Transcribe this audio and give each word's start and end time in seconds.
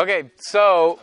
Okay, 0.00 0.30
so 0.38 0.98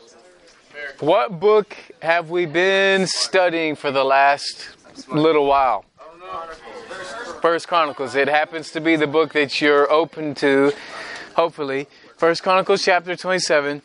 what 1.01 1.39
book 1.39 1.77
have 2.01 2.31
we 2.31 2.47
been 2.47 3.05
studying 3.05 3.75
for 3.75 3.91
the 3.91 4.03
last 4.03 4.69
little 5.07 5.45
while? 5.45 5.85
First 7.39 7.67
Chronicles. 7.67 8.15
It 8.15 8.27
happens 8.27 8.71
to 8.71 8.81
be 8.81 8.95
the 8.95 9.05
book 9.05 9.33
that 9.33 9.61
you're 9.61 9.87
open 9.91 10.33
to, 10.35 10.73
hopefully. 11.35 11.87
First 12.17 12.41
Chronicles 12.41 12.83
chapter 12.83 13.15
27. 13.15 13.83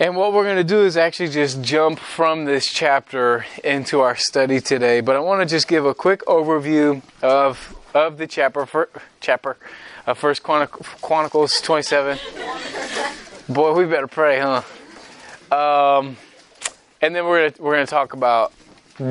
And 0.00 0.16
what 0.16 0.32
we're 0.32 0.42
going 0.42 0.56
to 0.56 0.64
do 0.64 0.80
is 0.80 0.96
actually 0.96 1.28
just 1.28 1.62
jump 1.62 2.00
from 2.00 2.44
this 2.44 2.66
chapter 2.66 3.46
into 3.62 4.00
our 4.00 4.16
study 4.16 4.60
today. 4.60 5.00
But 5.00 5.14
I 5.14 5.20
want 5.20 5.42
to 5.42 5.46
just 5.46 5.68
give 5.68 5.86
a 5.86 5.94
quick 5.94 6.22
overview 6.22 7.02
of 7.22 7.76
of 7.94 8.18
the 8.18 8.26
chapter, 8.26 8.66
for, 8.66 8.88
chapter 9.20 9.56
First 10.16 10.42
Chronicles 10.42 11.60
27. 11.60 12.18
Boy, 13.48 13.72
we 13.72 13.86
better 13.86 14.06
pray, 14.06 14.38
huh? 14.40 14.62
Um, 15.50 16.18
and 17.00 17.16
then 17.16 17.24
we're 17.24 17.48
gonna, 17.48 17.64
we're 17.64 17.76
going 17.76 17.86
to 17.86 17.90
talk 17.90 18.12
about 18.12 18.52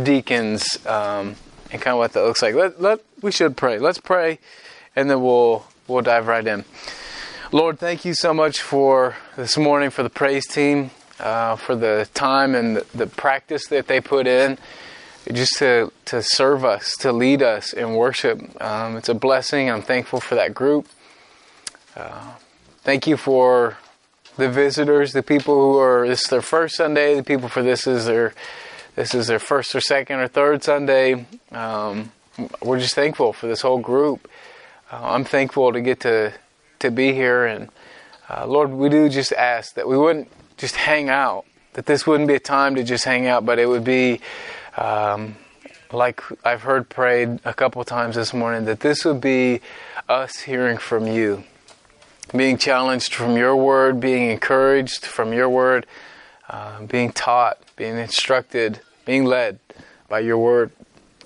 deacons 0.03 0.85
um, 0.85 1.35
and 1.71 1.81
kind 1.81 1.93
of 1.93 1.97
what 1.97 2.13
that 2.13 2.21
looks 2.21 2.43
like. 2.43 2.53
Let, 2.53 2.79
let 2.79 2.99
we 3.23 3.31
should 3.31 3.57
pray. 3.57 3.79
Let's 3.79 3.97
pray, 3.97 4.37
and 4.95 5.09
then 5.09 5.23
we'll 5.23 5.65
we'll 5.87 6.03
dive 6.03 6.27
right 6.27 6.45
in. 6.45 6.65
Lord, 7.51 7.79
thank 7.79 8.05
you 8.05 8.13
so 8.13 8.31
much 8.31 8.61
for 8.61 9.15
this 9.35 9.57
morning 9.57 9.89
for 9.89 10.03
the 10.03 10.09
praise 10.11 10.45
team, 10.45 10.91
uh, 11.19 11.55
for 11.55 11.75
the 11.75 12.07
time 12.13 12.53
and 12.53 12.77
the, 12.77 12.85
the 12.93 13.07
practice 13.07 13.65
that 13.69 13.87
they 13.87 13.99
put 13.99 14.27
in 14.27 14.59
just 15.33 15.57
to, 15.57 15.91
to 16.05 16.21
serve 16.21 16.63
us, 16.63 16.95
to 16.97 17.11
lead 17.11 17.41
us 17.41 17.73
in 17.73 17.95
worship. 17.95 18.39
Um, 18.61 18.97
it's 18.97 19.09
a 19.09 19.15
blessing. 19.15 19.67
I'm 19.71 19.81
thankful 19.81 20.19
for 20.19 20.35
that 20.35 20.53
group. 20.53 20.87
Uh, 21.95 22.33
thank 22.83 23.07
you 23.07 23.17
for 23.17 23.77
the 24.37 24.49
visitors, 24.49 25.13
the 25.13 25.23
people 25.23 25.55
who 25.55 25.77
are 25.79 26.05
is 26.05 26.23
their 26.23 26.41
first 26.41 26.75
Sunday, 26.75 27.15
the 27.15 27.23
people 27.23 27.49
for 27.49 27.63
this 27.63 27.87
is 27.87 28.05
their 28.05 28.33
this 28.95 29.13
is 29.13 29.27
their 29.27 29.39
first 29.39 29.75
or 29.75 29.81
second 29.81 30.19
or 30.19 30.27
third 30.27 30.63
Sunday. 30.63 31.25
Um, 31.51 32.11
we're 32.61 32.79
just 32.79 32.95
thankful 32.95 33.33
for 33.33 33.47
this 33.47 33.61
whole 33.61 33.79
group. 33.79 34.29
Uh, 34.91 34.99
I'm 35.03 35.23
thankful 35.25 35.73
to 35.73 35.81
get 35.81 35.99
to 36.01 36.33
to 36.79 36.91
be 36.91 37.13
here, 37.13 37.45
and 37.45 37.69
uh, 38.29 38.45
Lord, 38.45 38.71
we 38.71 38.89
do 38.89 39.09
just 39.09 39.33
ask 39.33 39.75
that 39.75 39.87
we 39.87 39.97
wouldn't 39.97 40.29
just 40.57 40.75
hang 40.75 41.09
out, 41.09 41.45
that 41.73 41.85
this 41.85 42.05
wouldn't 42.05 42.27
be 42.27 42.35
a 42.35 42.39
time 42.39 42.75
to 42.75 42.83
just 42.83 43.05
hang 43.05 43.27
out, 43.27 43.45
but 43.45 43.59
it 43.59 43.67
would 43.67 43.83
be 43.83 44.21
um, 44.77 45.35
like 45.91 46.21
I've 46.45 46.61
heard 46.61 46.89
prayed 46.89 47.39
a 47.45 47.53
couple 47.53 47.83
times 47.83 48.15
this 48.15 48.33
morning, 48.33 48.65
that 48.65 48.81
this 48.81 49.05
would 49.05 49.21
be 49.21 49.61
us 50.07 50.39
hearing 50.39 50.77
from 50.77 51.07
you, 51.07 51.43
being 52.35 52.57
challenged 52.57 53.13
from 53.13 53.37
your 53.37 53.55
word, 53.55 53.99
being 53.99 54.29
encouraged 54.29 55.05
from 55.05 55.33
your 55.33 55.49
word, 55.49 55.85
uh, 56.49 56.81
being 56.83 57.11
taught, 57.11 57.59
being 57.75 57.97
instructed, 57.97 58.79
being 59.05 59.25
led 59.25 59.59
by 60.09 60.19
your 60.19 60.37
word. 60.37 60.71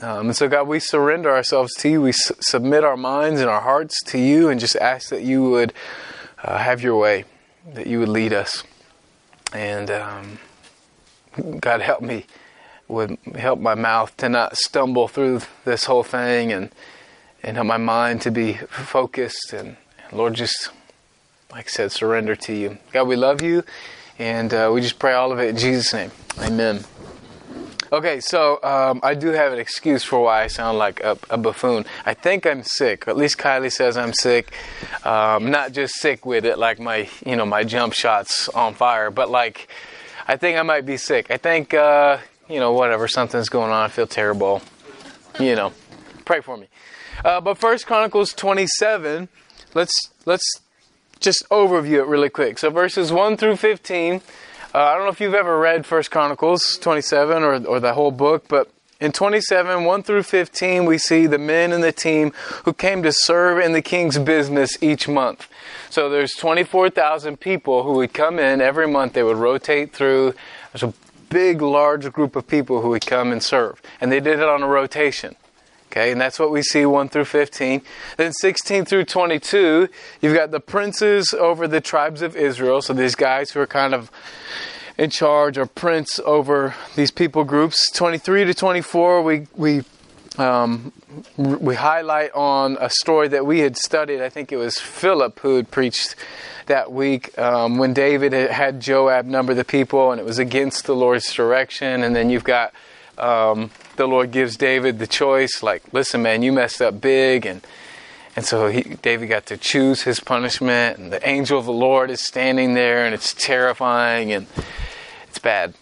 Um, 0.02 0.28
and 0.28 0.36
so, 0.36 0.48
God, 0.48 0.68
we 0.68 0.80
surrender 0.80 1.30
ourselves 1.30 1.74
to 1.76 1.90
you. 1.90 2.02
We 2.02 2.12
su- 2.12 2.36
submit 2.40 2.84
our 2.84 2.98
minds 2.98 3.40
and 3.40 3.50
our 3.50 3.62
hearts 3.62 4.02
to 4.08 4.18
you 4.18 4.50
and 4.50 4.60
just 4.60 4.76
ask 4.78 5.10
that 5.10 5.22
you 5.22 5.50
would 5.50 5.74
uh, 6.44 6.58
have 6.58 6.82
your 6.82 6.98
way, 6.98 7.26
that 7.74 7.88
you 7.88 8.00
would 8.00 8.10
lead 8.10 8.34
us. 8.34 8.64
And 9.54 9.92
um, 9.92 10.40
God, 11.60 11.82
help 11.82 12.02
me 12.02 12.26
would 12.92 13.18
help 13.36 13.60
my 13.60 13.74
mouth 13.74 14.16
to 14.18 14.28
not 14.28 14.58
stumble 14.58 15.08
through 15.08 15.42
this 15.64 15.86
whole 15.86 16.04
thing 16.04 16.52
and 16.52 16.70
and 17.42 17.56
help 17.56 17.66
my 17.66 17.78
mind 17.78 18.22
to 18.22 18.30
be 18.30 18.54
focused 18.70 19.54
and, 19.54 19.78
and 20.10 20.18
Lord 20.18 20.34
just 20.34 20.70
like 21.52 21.68
I 21.68 21.70
said 21.70 21.92
surrender 21.92 22.36
to 22.36 22.54
you. 22.54 22.78
God 22.92 23.08
we 23.08 23.16
love 23.16 23.42
you 23.42 23.64
and 24.20 24.54
uh, 24.54 24.72
we 24.74 24.82
just 24.82 25.00
pray 25.00 25.14
all 25.14 25.32
of 25.32 25.40
it 25.40 25.50
in 25.50 25.58
Jesus 25.58 25.94
name. 25.94 26.12
Amen. 26.40 26.84
Okay 27.92 28.20
so 28.20 28.62
um, 28.64 29.00
I 29.04 29.14
do 29.16 29.30
have 29.30 29.54
an 29.54 29.60
excuse 29.60 30.04
for 30.04 30.22
why 30.22 30.44
I 30.44 30.48
sound 30.48 30.78
like 30.78 31.02
a, 31.02 31.18
a, 31.30 31.38
buffoon. 31.38 31.86
I 32.06 32.14
think 32.14 32.46
I'm 32.46 32.64
sick. 32.64 33.08
At 33.08 33.18
least 33.18 33.38
Kylie 33.38 33.72
says 33.72 33.98
I'm 33.98 34.14
sick. 34.14 34.53
Um, 35.03 35.52
not 35.52 35.74
just 35.74 35.96
sick 35.96 36.25
with 36.25 36.46
it 36.46 36.58
like 36.58 36.80
my 36.80 37.09
you 37.25 37.36
know 37.36 37.46
my 37.46 37.64
jump 37.64 37.94
shots 37.94 38.48
on 38.50 38.74
fire 38.74 39.12
but 39.12 39.30
like 39.30 39.68
I 40.28 40.38
think 40.38 40.58
I 40.58 40.62
might 40.62 40.86
be 40.86 40.98
sick. 40.98 41.30
I 41.30 41.38
think 41.38 41.74
uh, 41.74 42.20
you 42.52 42.59
know, 42.59 42.74
whatever, 42.74 43.08
something's 43.08 43.50
going 43.50 43.72
on, 43.72 43.84
I 43.84 43.88
feel 43.88 44.08
terrible. 44.08 44.62
You 45.40 45.56
know, 45.56 45.74
pray 46.25 46.42
for 46.42 46.58
me. 46.58 46.68
Uh, 47.24 47.40
but 47.40 47.58
First 47.58 47.88
Chronicles 47.88 48.34
27, 48.34 49.30
let's 49.74 50.12
let's 50.25 50.59
just 51.22 51.48
overview 51.50 52.00
it 52.00 52.08
really 52.08 52.30
quick. 52.30 52.58
So 52.58 52.70
verses 52.70 53.12
1 53.12 53.38
through 53.38 53.56
15. 53.56 54.22
Uh, 54.74 54.78
I 54.78 54.96
don't 54.96 55.06
know 55.06 55.12
if 55.12 55.22
you've 55.22 55.34
ever 55.34 55.58
read 55.58 55.86
First 55.86 56.12
Chronicles 56.12 56.78
27 56.78 57.44
or, 57.44 57.66
or 57.66 57.80
the 57.80 57.94
whole 57.94 58.12
book, 58.12 58.48
but 58.48 58.70
in 59.00 59.12
27, 59.12 59.84
1 59.84 60.04
through 60.04 60.24
15, 60.24 60.86
we 60.86 60.98
see 60.98 61.26
the 61.26 61.40
men 61.40 61.72
in 61.72 61.81
the 61.81 61.92
team 61.92 62.31
who 62.66 62.74
came 62.74 63.02
to 63.04 63.12
serve 63.12 63.60
in 63.60 63.74
the 63.74 63.81
king's 63.81 64.20
business 64.20 64.78
each 64.81 65.08
month. 65.08 65.48
So 65.90 66.08
there's 66.08 66.34
24,000 66.34 67.40
people 67.40 67.84
who 67.84 67.94
would 67.94 68.14
come 68.14 68.38
in 68.38 68.62
every 68.62 68.88
month. 68.88 69.14
They 69.14 69.24
would 69.24 69.38
rotate 69.38 69.94
through. 69.94 70.36
There's 70.72 70.84
a 70.84 70.94
big, 71.30 71.62
large 71.62 72.12
group 72.12 72.36
of 72.36 72.48
people 72.48 72.81
who 72.81 72.90
would 72.90 73.06
come 73.06 73.31
and 73.31 73.42
serve. 73.42 73.81
And 74.00 74.12
they 74.12 74.20
did 74.20 74.40
it 74.40 74.48
on 74.48 74.62
a 74.62 74.68
rotation. 74.68 75.36
Okay, 75.91 76.13
and 76.13 76.22
that's 76.22 76.40
what 76.40 76.52
we 76.52 76.62
see 76.62 76.85
1 76.85 77.09
through 77.09 77.25
15. 77.25 77.81
Then 78.16 78.31
16 78.31 78.85
through 78.85 79.03
22, 79.03 79.90
you've 80.22 80.34
got 80.34 80.52
the 80.52 80.62
princes 80.62 81.34
over 81.34 81.68
the 81.68 81.81
tribes 81.81 82.22
of 82.22 82.34
Israel. 82.34 82.81
So 82.81 82.94
these 82.94 83.13
guys 83.13 83.52
who 83.52 83.59
are 83.59 83.68
kind 83.68 83.94
of 83.94 84.09
in 84.97 85.09
charge 85.09 85.57
or 85.57 85.66
prince 85.66 86.18
over 86.24 86.75
these 86.96 87.12
people 87.12 87.44
groups. 87.44 87.91
23 87.91 88.46
to 88.46 88.53
24, 88.53 89.22
we, 89.22 89.47
we 89.53 89.84
um, 90.38 90.94
we 91.35 91.75
highlight 91.75 92.31
on 92.31 92.78
a 92.80 92.90
story 92.90 93.28
that 93.28 93.46
we 93.46 93.59
had 93.59 93.75
studied. 93.75 94.22
I 94.22 94.30
think 94.30 94.53
it 94.53 94.57
was 94.57 94.80
Philip 94.80 95.40
who 95.41 95.57
had 95.57 95.72
preached 95.72 96.16
that 96.68 96.90
week 96.94 97.38
um, 97.38 97.78
when 97.78 97.94
David 97.94 98.31
had 98.31 98.80
Joab 98.80 99.25
number 99.25 99.53
the 99.53 99.66
people, 99.66 100.13
and 100.13 100.22
it 100.22 100.24
was 100.24 100.40
against 100.40 100.85
the 100.85 100.96
Lord's 100.96 101.34
direction. 101.34 102.01
And 102.01 102.16
then 102.16 102.30
you've 102.30 102.46
got 102.46 102.74
um, 103.18 103.72
the 103.96 104.07
Lord 104.07 104.31
gives 104.31 104.57
David 104.57 105.00
the 105.00 105.07
choice, 105.07 105.62
like, 105.63 105.84
listen, 105.94 106.22
man, 106.22 106.41
you 106.44 106.52
messed 106.52 106.81
up 106.81 107.02
big, 107.02 107.46
and 107.46 107.62
and 108.35 108.46
so 108.46 108.68
he, 108.68 108.81
David 108.81 109.28
got 109.28 109.46
to 109.47 109.57
choose 109.57 110.03
his 110.03 110.22
punishment, 110.22 110.97
and 110.97 111.12
the 111.12 111.28
angel 111.28 111.59
of 111.59 111.66
the 111.66 111.74
Lord 111.74 112.09
is 112.09 112.25
standing 112.25 112.75
there, 112.75 113.06
and 113.06 113.13
it's 113.13 113.34
terrifying, 113.34 114.31
and 114.31 114.47
it's 115.28 115.40
bad. 115.40 115.74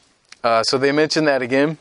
Uh, 0.43 0.63
so 0.63 0.77
they 0.77 0.91
mention 0.91 1.25
that 1.25 1.41
again. 1.43 1.77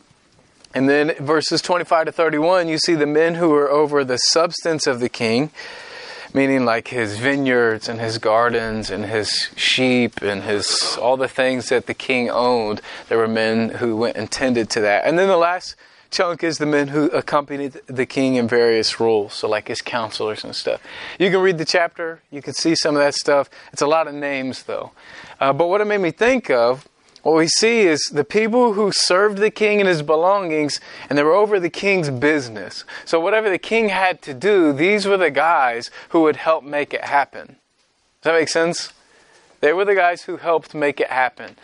And 0.75 0.87
then 0.87 1.15
verses 1.15 1.63
25 1.63 2.07
to 2.07 2.13
31, 2.13 2.69
you 2.69 2.77
see 2.77 2.95
the 2.95 3.07
men 3.07 3.37
who 3.37 3.55
are 3.55 3.71
over 3.71 4.05
the 4.05 4.19
substance 4.19 4.87
of 4.87 5.01
the 5.01 5.09
king 5.09 5.51
meaning 6.35 6.65
like 6.65 6.89
his 6.89 7.19
vineyards 7.19 7.89
and 7.89 8.01
his 8.01 8.19
gardens 8.19 8.91
and 8.91 9.07
his 9.07 9.49
sheep 9.57 10.21
and 10.23 10.43
his 10.43 10.97
all 11.01 11.17
the 11.17 11.29
things 11.29 11.69
that 11.69 11.87
the 11.87 11.95
king 11.95 12.29
owned. 12.29 12.81
There 13.09 13.19
were 13.19 13.29
men 13.29 13.71
who 13.71 13.97
went 13.97 14.17
and 14.17 14.31
tended 14.31 14.69
to 14.71 14.81
that. 14.81 15.05
And 15.05 15.19
then 15.19 15.29
the 15.29 15.37
last 15.37 15.75
chunk 16.11 16.43
is 16.43 16.59
the 16.59 16.67
men 16.67 16.89
who 16.89 17.07
accompanied 17.11 17.81
the 17.87 18.07
king 18.07 18.35
in 18.35 18.49
various 18.49 18.99
roles, 19.01 19.35
so 19.35 19.49
like 19.49 19.69
his 19.69 19.81
counselors 19.81 20.45
and 20.45 20.55
stuff. 20.55 20.83
You 21.19 21.31
can 21.31 21.41
read 21.41 21.59
the 21.59 21.65
chapter, 21.65 22.21
you 22.31 22.43
can 22.43 22.55
see 22.55 22.75
some 22.75 22.97
of 22.97 23.03
that 23.03 23.15
stuff. 23.15 23.49
It's 23.73 23.83
a 23.83 23.87
lot 23.87 24.09
of 24.09 24.15
names 24.15 24.65
though. 24.65 24.93
Uh, 25.41 25.53
but 25.53 25.69
what 25.69 25.81
it 25.81 25.87
made 25.87 26.01
me 26.01 26.11
think 26.11 26.51
of 26.51 26.89
what 27.23 27.37
we 27.37 27.49
see 27.49 27.81
is 27.81 28.01
the 28.13 28.25
people 28.25 28.75
who 28.75 28.93
served 28.93 29.39
the 29.39 29.51
king 29.51 29.81
and 29.81 29.89
his 29.89 30.03
belongings, 30.03 30.81
and 31.09 31.19
they 31.19 31.23
were 31.23 31.35
over 31.35 31.59
the 31.59 31.71
king's 31.71 32.11
business. 32.11 32.85
So, 33.05 33.21
whatever 33.21 33.51
the 33.51 33.59
king 33.59 33.89
had 33.89 34.23
to 34.23 34.33
do, 34.33 34.73
these 34.73 35.05
were 35.05 35.17
the 35.17 35.31
guys 35.31 35.91
who 36.11 36.23
would 36.23 36.37
help 36.37 36.65
make 36.65 36.95
it 36.95 37.05
happen. 37.05 37.57
Does 38.23 38.25
that 38.25 38.35
make 38.35 38.49
sense? 38.49 38.93
They 39.61 39.73
were 39.73 39.85
the 39.85 39.95
guys 39.95 40.23
who 40.23 40.37
helped 40.37 40.75
make 40.75 41.01
it 41.01 41.09
happen. 41.09 41.57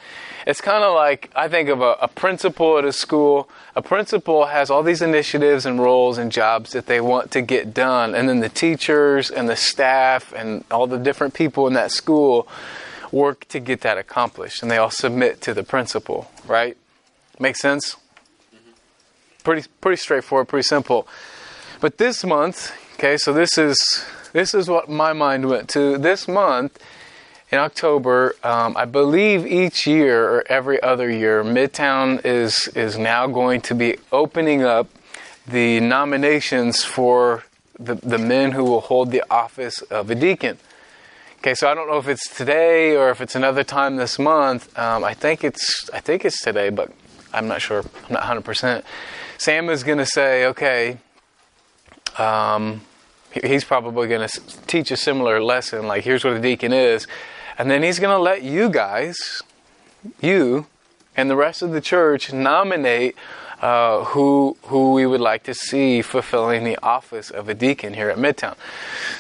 It's 0.47 0.61
kind 0.61 0.83
of 0.83 0.95
like 0.95 1.31
I 1.35 1.49
think 1.49 1.69
of 1.69 1.81
a, 1.81 1.97
a, 2.03 2.09
principal 2.09 2.77
at 2.77 2.85
a 2.85 2.93
school. 2.93 3.49
A 3.77 3.83
principal 3.83 4.47
has 4.47 4.69
all 4.69 4.83
these 4.83 5.01
initiatives 5.01 5.65
and 5.65 5.81
roles 5.81 6.19
and 6.19 6.31
jobs 6.31 6.73
that 6.73 6.87
they 6.87 7.01
want 7.01 7.31
to 7.31 7.41
get 7.41 7.73
done, 7.73 8.15
and 8.15 8.29
then 8.29 8.41
the 8.41 8.49
teachers 8.49 9.31
and 9.31 9.49
the 9.49 9.57
staff 9.57 10.33
and 10.35 10.65
all 10.71 10.87
the 10.87 10.99
different 10.99 11.35
people 11.35 11.67
in 11.67 11.75
that 11.75 11.93
school 11.93 12.49
work 13.13 13.47
to 13.49 13.61
get 13.61 13.81
that 13.83 13.97
accomplished, 13.97 14.61
and 14.61 14.71
they 14.71 14.77
all 14.77 14.91
submit 14.91 15.41
to 15.43 15.55
the 15.55 15.63
principal, 15.63 16.31
right? 16.47 16.77
Make 17.39 17.57
sense? 17.57 17.97
Mm-hmm. 18.55 18.71
Pretty 19.45 19.69
pretty 19.81 19.97
straightforward, 19.97 20.49
pretty 20.49 20.67
simple. 20.67 21.07
But 21.81 21.99
this 21.99 22.25
month, 22.25 22.73
okay, 22.95 23.17
so 23.17 23.33
this 23.33 23.57
is 23.57 24.05
this 24.33 24.53
is 24.53 24.69
what 24.69 24.91
my 24.91 25.13
mind 25.13 25.49
went 25.49 25.69
to. 25.71 25.97
This 25.97 26.27
month 26.27 26.79
in 27.55 27.61
October, 27.61 28.35
um, 28.43 28.77
I 28.77 28.85
believe 28.85 29.47
each 29.47 29.87
year 29.87 30.29
or 30.29 30.45
every 30.49 30.83
other 30.83 31.09
year, 31.09 31.45
Midtown 31.45 32.25
is 32.25 32.67
is 32.75 32.99
now 32.99 33.29
going 33.29 33.61
to 33.63 33.77
be 33.77 33.97
opening 34.11 34.65
up 34.65 34.89
the 35.47 35.79
nominations 35.79 36.83
for 36.83 37.45
the, 37.79 37.95
the 37.95 38.19
men 38.19 38.51
who 38.51 38.65
will 38.65 38.81
hold 38.81 39.13
the 39.13 39.23
office 39.31 39.83
of 39.83 40.11
a 40.11 40.17
deacon. 40.17 40.59
Okay, 41.39 41.55
so 41.55 41.69
I 41.69 41.75
don't 41.75 41.89
know 41.89 41.99
if 41.99 42.09
it's 42.09 42.29
today 42.29 42.97
or 42.97 43.11
if 43.11 43.21
it's 43.21 43.37
another 43.37 43.63
time 43.63 43.97
this 43.97 44.19
month. 44.19 44.77
Um, 44.77 45.05
I 45.05 45.15
think 45.15 45.45
it's 45.45 45.89
I 45.91 46.01
think 46.01 46.25
it's 46.25 46.43
today, 46.43 46.71
but 46.71 46.91
I'm 47.33 47.47
not 47.47 47.63
sure. 47.63 47.81
I'm 47.81 48.13
not 48.15 48.23
100. 48.23 48.41
percent 48.45 48.85
Sam 49.39 49.71
is 49.71 49.85
going 49.85 49.99
to 49.99 50.07
say, 50.07 50.47
okay. 50.47 50.99
Um, 52.19 52.81
he's 53.43 53.65
probably 53.65 54.09
going 54.09 54.29
to 54.29 54.41
teach 54.67 54.91
a 54.91 54.97
similar 54.97 55.43
lesson, 55.43 55.87
like 55.87 56.05
here's 56.05 56.25
what 56.25 56.35
a 56.35 56.41
deacon 56.41 56.73
is, 56.73 57.07
and 57.59 57.71
then 57.71 57.83
he's 57.83 57.99
going 57.99 58.17
to 58.17 58.23
let 58.23 58.43
you 58.43 58.69
guys, 58.69 59.43
you, 60.21 60.67
and 61.17 61.31
the 61.31 61.37
rest 61.37 61.63
of 61.63 61.71
the 61.71 61.81
church 61.81 62.33
nominate 62.33 63.17
uh, 63.61 64.05
who 64.05 64.57
who 64.65 64.93
we 64.93 65.07
would 65.07 65.21
like 65.21 65.43
to 65.45 65.55
see 65.55 66.03
fulfilling 66.03 66.65
the 66.65 66.77
office 66.83 67.31
of 67.31 67.49
a 67.49 67.55
deacon 67.55 67.95
here 67.95 68.11
at 68.11 68.19
Midtown. 68.19 68.57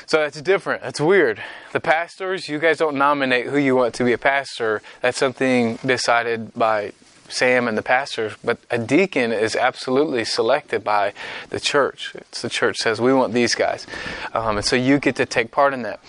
So 0.07 0.19
that's 0.19 0.41
different. 0.43 0.83
That's 0.83 1.01
weird. 1.01 1.41
The 1.73 1.81
pastors, 1.81 2.49
you 2.49 2.59
guys 2.59 2.79
don't 2.79 2.97
nominate 2.97 3.47
who 3.47 3.57
you 3.57 3.75
want 3.75 3.95
to 3.95 4.05
be 4.05 4.13
a 4.13 4.19
pastor. 4.19 4.83
That's 5.01 5.17
something 5.17 5.79
decided 5.87 6.53
by 6.55 6.93
Sam 7.29 7.69
and 7.69 7.79
the 7.79 7.83
pastors. 7.83 8.35
But 8.45 8.59
a 8.71 8.79
deacon 8.79 9.33
is 9.33 9.57
absolutely 9.57 10.27
selected 10.27 10.85
by 10.85 11.15
the 11.49 11.59
church. 11.61 12.13
It's 12.15 12.43
the 12.43 12.51
church 12.51 12.77
says 12.77 13.01
we 13.01 13.15
want 13.15 13.33
these 13.33 13.55
guys, 13.55 13.87
um, 14.35 14.57
and 14.59 14.67
so 14.67 14.77
you 14.77 14.99
get 14.99 15.17
to 15.17 15.27
take 15.27 15.53
part 15.53 15.73
in 15.73 15.83
that. 15.83 16.01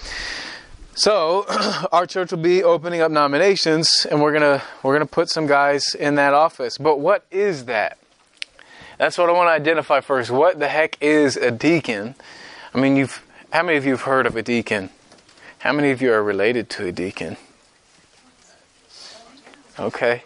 So 0.98 1.46
our 1.92 2.06
church 2.08 2.32
will 2.32 2.40
be 2.40 2.64
opening 2.64 3.02
up 3.02 3.12
nominations, 3.12 4.08
and 4.10 4.22
we're 4.22 4.32
gonna 4.32 4.64
we're 4.82 4.94
gonna 4.94 5.06
put 5.06 5.30
some 5.30 5.46
guys 5.46 5.94
in 5.94 6.16
that 6.16 6.34
office. 6.34 6.78
But 6.78 7.02
what 7.02 7.26
is 7.30 7.66
that? 7.66 7.98
That's 8.98 9.18
what 9.18 9.30
I 9.30 9.34
want 9.34 9.48
to 9.48 9.52
identify 9.52 10.00
first. 10.00 10.32
What 10.32 10.58
the 10.58 10.70
heck 10.70 10.98
is 11.02 11.36
a 11.36 11.52
deacon? 11.52 12.16
I 12.74 12.80
mean, 12.80 12.96
you've 12.96 13.22
how 13.52 13.64
many 13.64 13.78
of 13.78 13.84
you 13.84 13.92
have 13.92 14.04
heard 14.04 14.26
of 14.26 14.38
a 14.38 14.42
deacon? 14.42 14.90
How 15.60 15.74
many 15.74 15.92
of 15.92 16.02
you 16.02 16.14
are 16.14 16.24
related 16.24 16.70
to 16.72 16.88
a 16.88 16.94
deacon? 16.94 17.36
Okay. 19.78 20.24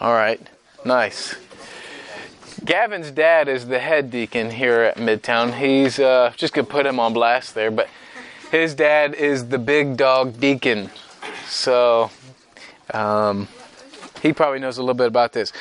All 0.00 0.12
right. 0.12 0.44
Nice. 0.84 1.36
Gavin's 2.64 3.12
dad 3.12 3.46
is 3.46 3.68
the 3.68 3.78
head 3.78 4.10
deacon 4.10 4.50
here 4.50 4.80
at 4.80 4.96
Midtown. 4.96 5.54
He's 5.54 6.00
uh, 6.00 6.32
just 6.36 6.52
gonna 6.52 6.66
put 6.66 6.84
him 6.84 6.98
on 6.98 7.12
blast 7.12 7.54
there, 7.54 7.70
but 7.70 7.88
his 8.54 8.76
dad 8.76 9.14
is 9.14 9.48
the 9.48 9.58
big 9.58 9.96
dog 9.96 10.38
deacon. 10.38 10.88
So, 11.48 12.12
um, 12.92 13.48
he 14.22 14.32
probably 14.32 14.60
knows 14.60 14.78
a 14.78 14.80
little 14.80 14.94
bit 14.94 15.08
about 15.08 15.32
this. 15.32 15.52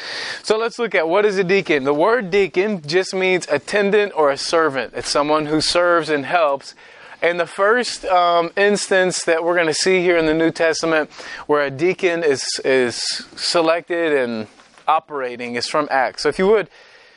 So 0.44 0.60
let's 0.60 0.78
look 0.78 0.94
at 0.94 1.10
what 1.10 1.25
is 1.25 1.40
a 1.40 1.44
deacon. 1.44 1.86
The 1.86 1.94
word 1.94 2.30
deacon 2.30 2.84
just 2.86 3.16
means 3.16 3.48
attendant 3.50 4.13
or 4.16 4.30
a 4.30 4.38
servant. 4.38 4.94
It's 4.95 5.10
someone 5.10 5.48
who 5.48 5.60
serves 5.60 6.10
and 6.10 6.24
helps. 6.24 6.75
And 7.19 7.40
the 7.40 7.48
first 7.48 8.06
um, 8.06 8.51
instance 8.56 9.24
that 9.25 9.44
we're 9.44 9.56
going 9.56 9.66
to 9.66 9.74
see 9.74 10.01
here 10.01 10.18
in 10.18 10.28
the 10.28 10.34
New 10.36 10.51
Testament 10.51 11.10
where 11.48 11.66
a 11.66 11.72
deacon 11.72 12.24
is, 12.24 12.46
is 12.63 12.96
selected 13.36 14.13
and 14.13 14.46
operating 14.88 15.56
is 15.56 15.68
from 15.68 15.88
Acts. 15.89 16.22
So 16.22 16.30
if 16.30 16.38
you 16.38 16.46
would, 16.46 16.69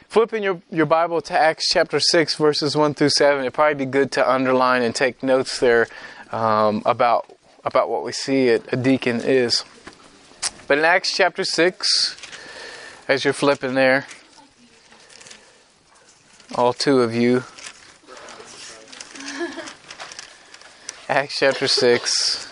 flip 0.08 0.32
in 0.32 0.42
your, 0.42 0.60
your 0.70 0.86
Bible 0.86 1.20
to 1.22 1.38
Acts 1.38 1.68
chapter 1.68 2.00
6, 2.00 2.36
verses 2.36 2.76
1 2.76 2.94
through 2.94 3.10
7. 3.10 3.40
It'd 3.40 3.54
probably 3.54 3.84
be 3.86 3.90
good 3.90 4.12
to 4.12 4.30
underline 4.30 4.82
and 4.82 4.94
take 4.94 5.22
notes 5.22 5.58
there 5.60 5.88
um, 6.32 6.82
about, 6.86 7.30
about 7.64 7.88
what 7.90 8.04
we 8.04 8.12
see 8.12 8.48
it, 8.48 8.64
a 8.72 8.76
deacon 8.76 9.20
is. 9.20 9.64
But 10.66 10.78
in 10.78 10.84
Acts 10.84 11.14
chapter 11.14 11.44
6, 11.44 12.16
as 13.08 13.24
you're 13.24 13.32
flipping 13.32 13.74
there, 13.74 14.06
all 16.54 16.72
two 16.72 17.02
of 17.02 17.14
you, 17.14 17.44
Acts 21.08 21.38
chapter 21.38 21.68
6. 21.68 22.45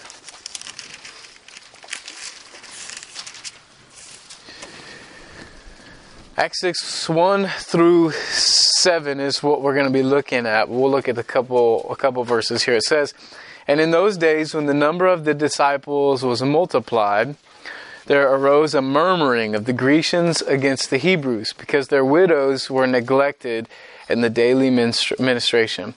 Acts 6.36 6.62
6 6.62 7.08
1 7.08 7.46
through 7.46 8.10
7 8.10 9.20
is 9.20 9.40
what 9.40 9.62
we're 9.62 9.74
going 9.74 9.86
to 9.86 9.92
be 9.92 10.02
looking 10.02 10.46
at. 10.46 10.68
We'll 10.68 10.90
look 10.90 11.08
at 11.08 11.16
a 11.16 11.22
couple 11.22 11.88
a 11.88 11.94
couple 11.94 12.24
verses 12.24 12.64
here. 12.64 12.74
It 12.74 12.82
says, 12.82 13.14
"And 13.68 13.80
in 13.80 13.92
those 13.92 14.16
days 14.16 14.52
when 14.52 14.66
the 14.66 14.74
number 14.74 15.06
of 15.06 15.24
the 15.24 15.32
disciples 15.32 16.24
was 16.24 16.42
multiplied, 16.42 17.36
there 18.06 18.28
arose 18.28 18.74
a 18.74 18.82
murmuring 18.82 19.54
of 19.54 19.64
the 19.64 19.72
Grecians 19.72 20.42
against 20.42 20.90
the 20.90 20.98
Hebrews 20.98 21.52
because 21.52 21.86
their 21.86 22.04
widows 22.04 22.68
were 22.68 22.88
neglected 22.88 23.68
in 24.08 24.20
the 24.20 24.30
daily 24.30 24.70
ministration. 24.70 25.94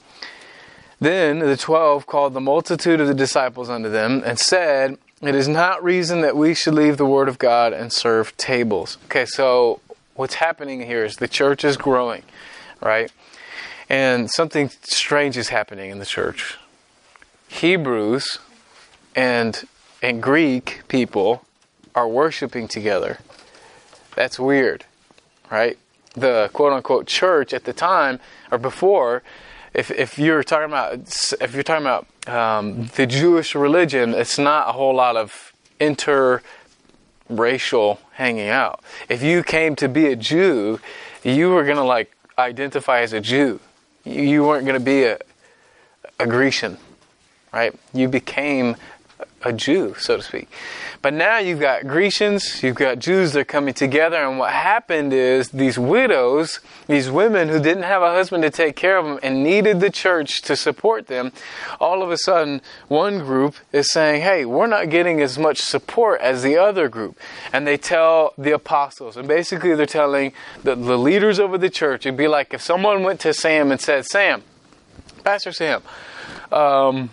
Then 1.00 1.40
the 1.40 1.58
twelve 1.58 2.06
called 2.06 2.36
the 2.36 2.42
multitude 2.42 3.02
of 3.02 3.08
the 3.08 3.16
disciples 3.16 3.72
unto 3.72 3.90
them 3.90 4.22
and 4.24 4.38
said, 4.38 5.00
It 5.20 5.34
is 5.34 5.48
not 5.48 5.84
reason 5.84 6.22
that 6.22 6.38
we 6.38 6.54
should 6.54 6.76
leave 6.76 6.98
the 6.98 7.08
word 7.08 7.28
of 7.28 7.40
God 7.40 7.74
and 7.74 7.92
serve 7.92 8.38
tables. 8.38 9.00
Okay, 9.06 9.26
so 9.26 9.80
what's 10.18 10.36
happening 10.36 10.82
here 10.82 11.06
is 11.06 11.18
the 11.18 11.28
church 11.28 11.64
is 11.64 11.78
growing, 11.78 12.24
right? 12.82 13.12
And 13.90 14.30
something 14.30 14.70
strange 14.84 15.38
is 15.38 15.50
happening 15.50 15.92
in 15.92 16.00
the 16.00 16.06
church. 16.06 16.58
Hebrews 17.48 18.40
and 19.16 19.64
and 20.02 20.22
Greek 20.22 20.82
people 20.88 21.46
are 21.96 22.08
worshiping 22.08 22.68
together. 22.68 23.20
That's 24.16 24.40
weird, 24.40 24.86
right? 25.50 25.78
The 26.14 26.50
quote 26.54 26.74
unquote 26.74 27.08
church 27.08 27.54
at 27.54 27.64
the 27.64 27.74
time 27.74 28.20
or 28.52 28.58
before, 28.58 29.24
if, 29.74 29.92
if 29.92 30.20
you're 30.20 30.44
talking 30.44 30.66
about 30.66 30.94
if 31.40 31.54
you're 31.54 31.64
talking 31.64 31.86
about 31.86 32.08
um, 32.28 32.88
the 32.96 33.06
Jewish 33.06 33.56
religion, 33.56 34.14
it's 34.14 34.38
not 34.38 34.68
a 34.68 34.74
whole 34.74 34.96
lot 34.96 35.16
of 35.16 35.54
interracial 35.80 36.42
hanging 38.18 38.50
out. 38.50 38.84
If 39.10 39.22
you 39.22 39.44
came 39.44 39.76
to 39.76 39.88
be 39.88 40.08
a 40.08 40.16
Jew, 40.16 40.80
you 41.24 41.52
were 41.52 41.64
gonna 41.64 41.84
like 41.84 42.12
identify 42.38 43.02
as 43.02 43.14
a 43.14 43.22
Jew. 43.22 43.60
You 44.04 44.44
weren't 44.44 44.66
gonna 44.66 44.80
be 44.80 45.04
a, 45.04 45.20
a 46.20 46.26
Grecian, 46.26 46.80
right? 47.54 47.76
You 47.94 48.08
became 48.08 48.76
a 49.44 49.54
Jew, 49.54 49.96
so 49.98 50.18
to 50.18 50.24
speak. 50.24 50.50
But 51.02 51.14
now 51.14 51.38
you've 51.38 51.60
got 51.60 51.88
Grecians, 51.88 52.64
you've 52.64 52.76
got 52.76 53.00
Jews 53.00 53.34
that 53.34 53.42
are 53.42 53.46
coming 53.46 53.74
together, 53.74 54.18
and 54.18 54.40
what 54.40 54.52
happened 54.52 55.14
is 55.14 55.50
these 55.50 55.78
widows, 55.78 56.60
these 56.88 57.10
women 57.10 57.48
who 57.48 57.60
didn't 57.60 57.84
have 57.84 58.02
a 58.02 58.10
husband 58.10 58.44
to 58.44 58.50
take 58.50 58.76
care 58.76 58.98
of 58.98 59.06
them 59.06 59.20
and 59.22 59.44
needed 59.44 59.80
the 59.80 59.90
church 59.90 60.42
to 60.44 60.56
support 60.56 61.08
them, 61.08 61.32
all 61.80 62.02
of 62.02 62.12
a 62.12 62.18
sudden 62.18 62.62
one 62.88 63.20
group 63.20 63.56
is 63.72 63.92
saying, 63.92 64.22
hey, 64.22 64.44
we're 64.44 64.68
not 64.68 64.90
getting 64.90 65.22
as 65.22 65.38
much 65.38 65.60
support 65.60 66.20
as 66.20 66.42
the 66.42 66.58
other 66.58 66.90
group. 66.90 67.18
And 67.54 67.66
they 67.66 67.78
tell 67.78 68.34
the 68.38 68.52
apostles, 68.52 69.18
and 69.18 69.28
basically 69.28 69.76
they're 69.76 69.86
telling 69.86 70.34
the, 70.64 70.76
the 70.76 70.98
leaders 70.98 71.40
over 71.40 71.58
the 71.58 71.70
church, 71.70 72.06
it'd 72.06 72.18
be 72.18 72.28
like 72.28 72.54
if 72.54 72.62
someone 72.62 73.04
went 73.04 73.20
to 73.22 73.34
Sam 73.34 73.72
and 73.72 73.80
said, 73.80 74.06
Sam, 74.06 74.44
Pastor 75.24 75.52
Sam, 75.52 75.84
um, 76.52 77.12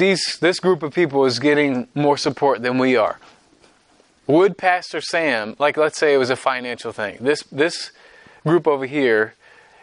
these, 0.00 0.38
this 0.40 0.58
group 0.58 0.82
of 0.82 0.92
people 0.92 1.24
is 1.24 1.38
getting 1.38 1.86
more 1.94 2.16
support 2.16 2.62
than 2.62 2.78
we 2.78 2.96
are. 2.96 3.20
Would 4.26 4.58
Pastor 4.58 5.00
Sam, 5.00 5.54
like 5.58 5.76
let's 5.76 5.98
say 5.98 6.14
it 6.14 6.18
was 6.18 6.30
a 6.30 6.36
financial 6.36 6.90
thing, 6.90 7.18
this, 7.20 7.42
this 7.44 7.92
group 8.44 8.66
over 8.66 8.86
here 8.86 9.34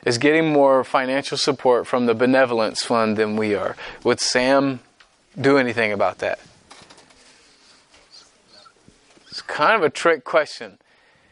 is 0.06 0.18
getting 0.18 0.52
more 0.52 0.84
financial 0.84 1.38
support 1.38 1.86
from 1.86 2.06
the 2.06 2.14
benevolence 2.14 2.84
fund 2.84 3.18
than 3.18 3.36
we 3.36 3.56
are. 3.56 3.76
Would 4.04 4.20
Sam 4.20 4.80
do 5.40 5.58
anything 5.58 5.92
about 5.92 6.20
that? 6.20 6.40
It's 9.30 9.42
kind 9.42 9.76
of 9.76 9.84
a 9.84 9.90
trick 9.90 10.24
question. 10.24 10.78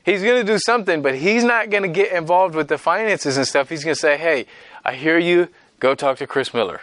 He's 0.04 0.22
going 0.22 0.46
to 0.46 0.51
do 0.54 0.60
something, 0.60 1.01
but 1.01 1.15
he's 1.15 1.44
not 1.44 1.70
going 1.70 1.84
to 1.84 1.89
get 1.89 2.12
involved 2.12 2.54
with 2.54 2.68
the 2.68 2.77
finances 2.77 3.38
and 3.38 3.48
stuff. 3.48 3.70
He's 3.70 3.84
going 3.84 3.96
to 3.96 4.00
say, 4.00 4.18
hey, 4.18 4.46
I 4.84 4.94
hear 4.94 5.18
you. 5.18 5.48
Go 5.80 5.96
talk 5.96 6.18
to 6.18 6.27
Chris 6.27 6.54
Miller. 6.54 6.82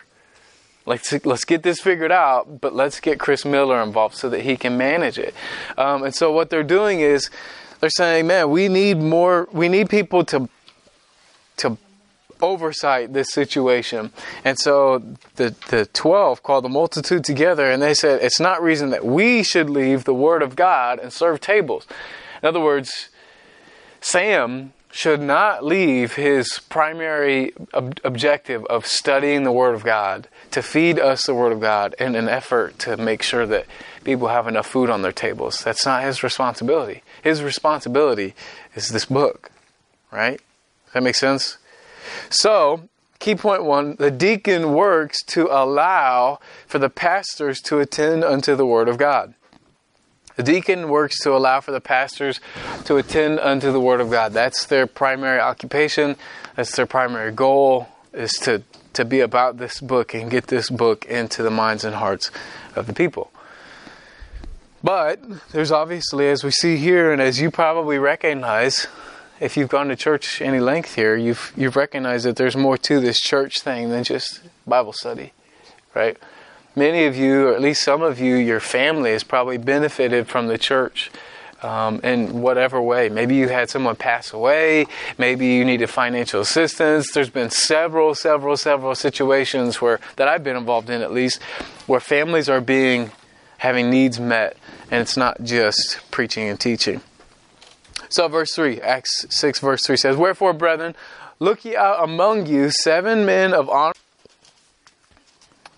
Let's, 0.85 1.13
let's 1.25 1.45
get 1.45 1.63
this 1.63 1.81
figured 1.81 2.11
out, 2.11 2.61
but 2.61 2.75
let's 2.75 2.99
get 2.99 3.21
Chris 3.21 3.45
Miller 3.45 3.81
involved 3.83 4.17
so 4.17 4.29
that 4.29 4.41
he 4.41 4.57
can 4.57 4.77
manage 4.77 5.19
it. 5.19 5.35
Um, 5.79 6.03
and 6.03 6.15
so 6.15 6.33
what 6.33 6.51
they're 6.51 6.65
doing 6.65 7.01
is 7.01 7.31
they're 7.81 7.91
saying, 7.91 8.27
man, 8.27 8.51
we 8.51 8.69
need 8.69 8.99
more, 8.99 9.49
we 9.53 9.69
need 9.69 9.89
people 9.89 10.25
to, 10.27 10.49
to 11.59 11.79
oversight 12.41 13.13
this 13.13 13.33
situation. 13.33 14.13
And 14.45 14.59
so 14.59 15.03
the, 15.37 15.55
the 15.69 15.87
12 15.87 16.43
called 16.43 16.65
the 16.65 16.69
multitude 16.69 17.25
together 17.25 17.71
and 17.71 17.81
they 17.81 17.95
said, 17.95 18.21
it's 18.21 18.41
not 18.41 18.61
reason 18.61 18.91
that 18.91 19.05
we 19.07 19.45
should 19.45 19.71
leave 19.71 20.05
the 20.05 20.15
word 20.15 20.43
of 20.43 20.57
God 20.57 20.99
and 20.99 21.13
serve 21.13 21.41
tables. 21.41 21.87
In 22.43 22.49
other 22.49 22.61
words, 22.61 23.09
Sam 24.01 24.73
should 24.93 25.23
not 25.23 25.65
leave 25.65 26.15
his 26.15 26.61
primary 26.69 27.53
ob- 27.73 27.99
objective 28.05 28.65
of 28.67 28.87
studying 28.87 29.43
the 29.43 29.51
Word 29.51 29.75
of 29.75 29.83
God 29.83 30.29
to 30.51 30.63
feed 30.63 31.01
us 31.01 31.25
the 31.25 31.35
Word 31.35 31.51
of 31.51 31.61
God 31.61 31.95
in 31.99 32.15
an 32.15 32.29
effort 32.29 32.79
to 32.81 32.99
make 32.99 33.23
sure 33.23 33.47
that 33.47 33.65
people 34.05 34.29
have 34.29 34.47
enough 34.47 34.67
food 34.67 34.91
on 34.91 35.01
their 35.01 35.11
tables. 35.11 35.65
That's 35.65 35.87
not 35.87 36.05
his 36.05 36.23
responsibility. 36.23 37.03
His 37.23 37.43
responsibility 37.43 38.35
is 38.77 38.91
this 38.91 39.07
book, 39.07 39.51
right? 40.11 40.39
Does 40.85 40.93
that 40.93 41.03
make 41.03 41.15
sense? 41.15 41.57
So, 42.29 42.89
key 43.19 43.35
point 43.35 43.65
one 43.65 43.97
the 43.99 44.11
deacon 44.11 44.75
works 44.75 45.23
to 45.29 45.47
allow 45.51 46.39
for 46.67 46.79
the 46.79 46.91
pastors 46.91 47.63
to 47.63 47.79
attend 47.79 48.25
unto 48.25 48.55
the 48.55 48.67
Word 48.67 48.89
of 48.89 48.99
God. 48.99 49.33
The 50.37 50.43
deacon 50.43 50.89
works 50.89 51.21
to 51.21 51.35
allow 51.35 51.61
for 51.61 51.73
the 51.73 51.81
pastors 51.81 52.41
to 52.85 52.97
attend 52.97 53.39
unto 53.39 53.71
the 53.71 53.81
Word 53.81 54.01
of 54.01 54.11
God. 54.11 54.33
That's 54.33 54.67
their 54.67 54.87
primary 54.87 55.41
occupation, 55.41 56.17
that's 56.57 56.75
their 56.75 56.87
primary 56.87 57.33
goal, 57.33 57.89
is 58.13 58.33
to, 58.43 58.63
to 58.95 59.05
be 59.05 59.21
about 59.21 59.59
this 59.59 59.81
book 59.81 60.15
and 60.15 60.31
get 60.31 60.47
this 60.47 60.71
book 60.71 61.05
into 61.07 61.43
the 61.43 61.51
minds 61.51 61.85
and 61.85 61.97
hearts 61.97 62.31
of 62.75 62.87
the 62.87 62.93
people. 62.93 63.31
But 64.83 65.21
there's 65.53 65.71
obviously, 65.71 66.29
as 66.29 66.43
we 66.43 66.51
see 66.51 66.77
here, 66.77 67.13
and 67.13 67.23
as 67.23 67.41
you 67.41 67.51
probably 67.51 67.99
recognize, 67.99 68.89
if 69.39 69.57
you've 69.57 69.69
gone 69.69 69.89
to 69.89 69.97
church 69.97 70.41
any 70.41 70.61
length 70.61 70.95
here, 70.95 71.17
you've 71.17 71.53
you've 71.57 71.77
recognized 71.77 72.27
that 72.27 72.37
there's 72.37 72.57
more 72.57 72.77
to 72.79 73.01
this 73.01 73.21
church 73.21 73.61
thing 73.61 73.91
than 73.91 74.05
just 74.05 74.41
Bible 74.67 74.93
study, 74.93 75.33
right? 75.95 76.17
Many 76.75 77.05
of 77.05 77.17
you, 77.17 77.49
or 77.49 77.55
at 77.55 77.61
least 77.61 77.83
some 77.83 78.03
of 78.03 78.19
you, 78.19 78.37
your 78.37 78.61
family 78.61 79.13
has 79.13 79.25
probably 79.25 79.59
benefited 79.59 80.27
from 80.29 80.47
the 80.49 80.57
church 80.57 81.11
um, 81.63 82.01
in 82.03 82.41
whatever 82.41 82.81
way. 82.81 83.09
Maybe 83.09 83.37
you 83.37 83.49
had 83.49 83.71
someone 83.71 83.95
pass 83.95 84.33
away. 84.33 84.87
Maybe 85.19 85.47
you 85.47 85.65
needed 85.65 85.91
financial 85.91 86.41
assistance. 86.41 87.13
There's 87.13 87.31
been 87.31 87.51
several, 87.51 88.15
several, 88.15 88.57
several 88.57 88.95
situations 88.95 89.81
where 89.81 90.01
that 90.17 90.29
I've 90.29 90.43
been 90.43 90.57
involved 90.57 90.91
in, 90.91 91.03
at 91.03 91.13
least, 91.13 91.43
where 91.87 92.01
families 92.01 92.49
are 92.49 92.61
being 92.61 93.11
having 93.59 93.91
needs 93.91 94.19
met, 94.19 94.57
and 94.91 95.01
it's 95.01 95.17
not 95.17 95.43
just 95.45 96.01
preaching 96.11 96.49
and 96.49 96.59
teaching. 96.59 97.01
So, 98.09 98.27
verse 98.29 98.55
3, 98.55 98.81
Acts 98.81 99.25
6, 99.31 99.61
verse 99.61 99.87
3 99.87 99.97
says, 99.97 100.17
Wherefore, 100.17 100.53
brethren, 100.53 100.97
look 101.39 101.65
ye 101.65 101.77
out 101.77 102.03
among 102.03 102.47
you 102.47 102.71
seven 102.71 103.25
men 103.25 103.55
of 103.55 103.69
honor 103.71 103.93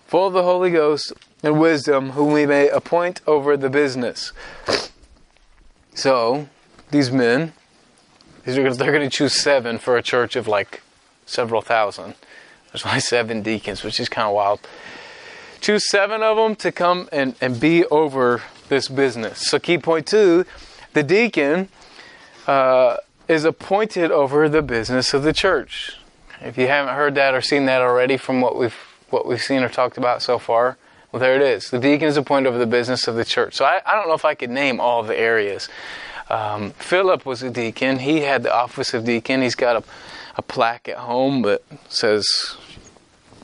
full 0.05 0.27
of 0.27 0.33
the 0.33 0.43
Holy 0.43 0.71
Ghost 0.71 1.13
and 1.43 1.59
wisdom, 1.59 2.11
whom 2.11 2.33
we 2.33 2.45
may 2.45 2.69
appoint 2.69 3.21
over 3.27 3.57
the 3.57 3.69
business. 3.69 4.31
So, 5.93 6.49
these 6.91 7.11
men, 7.11 7.53
these 8.43 8.57
are, 8.57 8.73
they're 8.73 8.91
going 8.91 9.09
to 9.09 9.15
choose 9.15 9.33
seven 9.33 9.77
for 9.77 9.97
a 9.97 10.03
church 10.03 10.35
of 10.35 10.47
like 10.47 10.81
several 11.25 11.61
thousand. 11.61 12.15
There's 12.71 12.85
only 12.85 12.99
seven 13.15 13.41
deacons, 13.41 13.83
which 13.83 13.99
is 13.99 14.09
kind 14.09 14.27
of 14.27 14.33
wild. 14.33 14.59
Choose 15.61 15.89
seven 15.89 16.21
of 16.21 16.37
them 16.37 16.55
to 16.57 16.71
come 16.71 17.09
and, 17.11 17.35
and 17.41 17.59
be 17.59 17.85
over 17.85 18.43
this 18.69 18.87
business. 18.87 19.47
So, 19.47 19.59
key 19.59 19.77
point 19.77 20.07
two 20.07 20.45
the 20.93 21.03
deacon 21.03 21.69
uh, 22.47 22.97
is 23.27 23.43
appointed 23.43 24.11
over 24.11 24.47
the 24.47 24.61
business 24.61 25.13
of 25.13 25.23
the 25.23 25.33
church. 25.33 25.97
If 26.41 26.57
you 26.57 26.67
haven't 26.67 26.95
heard 26.95 27.15
that 27.15 27.33
or 27.33 27.41
seen 27.41 27.65
that 27.65 27.81
already 27.81 28.17
from 28.17 28.41
what 28.41 28.57
we've 28.57 28.75
what 29.09 29.25
we've 29.25 29.41
seen 29.41 29.63
or 29.63 29.69
talked 29.69 29.97
about 29.97 30.21
so 30.21 30.39
far? 30.39 30.77
Well, 31.11 31.19
there 31.19 31.35
it 31.35 31.41
is. 31.41 31.69
The 31.69 31.79
deacon 31.79 32.07
is 32.07 32.17
appointed 32.17 32.49
over 32.49 32.57
the 32.57 32.65
business 32.65 33.07
of 33.07 33.15
the 33.15 33.25
church. 33.25 33.55
So 33.55 33.65
I, 33.65 33.81
I 33.85 33.95
don't 33.95 34.07
know 34.07 34.15
if 34.15 34.25
I 34.25 34.35
could 34.35 34.49
name 34.49 34.79
all 34.79 35.03
the 35.03 35.17
areas. 35.17 35.69
Um, 36.29 36.71
Philip 36.71 37.25
was 37.25 37.43
a 37.43 37.49
deacon. 37.49 37.99
He 37.99 38.21
had 38.21 38.43
the 38.43 38.53
office 38.53 38.93
of 38.93 39.05
deacon. 39.05 39.41
He's 39.41 39.55
got 39.55 39.75
a, 39.77 39.83
a 40.37 40.41
plaque 40.41 40.89
at 40.89 40.97
home 40.97 41.43
that 41.43 41.61
says, 41.87 42.57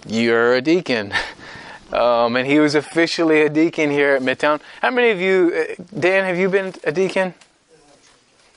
You're 0.06 0.56
a 0.56 0.62
deacon. 0.62 1.14
Um, 1.92 2.38
and 2.38 2.48
he 2.48 2.60
was 2.60 2.74
officially 2.74 3.42
a 3.42 3.50
deacon 3.50 3.90
here 3.90 4.16
at 4.16 4.22
Midtown. 4.22 4.62
How 4.82 4.92
many 4.92 5.10
of 5.10 5.20
you, 5.20 5.54
uh, 5.54 5.84
Dan, 6.00 6.24
have 6.24 6.38
you 6.38 6.48
been 6.48 6.74
a 6.86 6.92
deacon? 6.94 7.34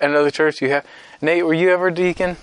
Another 0.01 0.31
church 0.31 0.63
you 0.63 0.69
have? 0.71 0.87
Nate, 1.21 1.45
were 1.45 1.53
you 1.53 1.71
ever 1.71 1.89
a 1.89 1.93
deacon? 1.93 2.37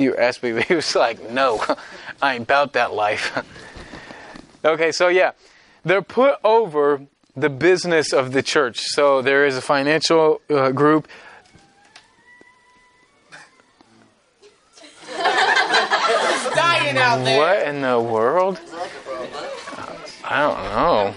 You 0.06 0.16
asked 0.16 0.42
me, 0.42 0.62
he 0.68 0.74
was 0.74 0.96
like, 0.96 1.30
no, 1.30 1.62
I 2.22 2.34
ain't 2.34 2.44
about 2.44 2.72
that 2.72 2.94
life. 2.94 3.44
okay, 4.64 4.92
so 4.92 5.08
yeah, 5.08 5.32
they're 5.84 6.00
put 6.00 6.36
over 6.42 7.02
the 7.36 7.50
business 7.50 8.12
of 8.12 8.32
the 8.32 8.42
church. 8.42 8.80
So 8.80 9.20
there 9.20 9.44
is 9.46 9.58
a 9.58 9.60
financial 9.60 10.40
uh, 10.48 10.70
group. 10.72 11.06
Dying 16.54 16.96
out 16.96 17.24
there. 17.24 17.38
What 17.38 17.68
in 17.68 17.82
the 17.82 18.00
world? 18.00 18.58
I 20.24 20.40
don't 20.40 20.64
know. 20.64 21.14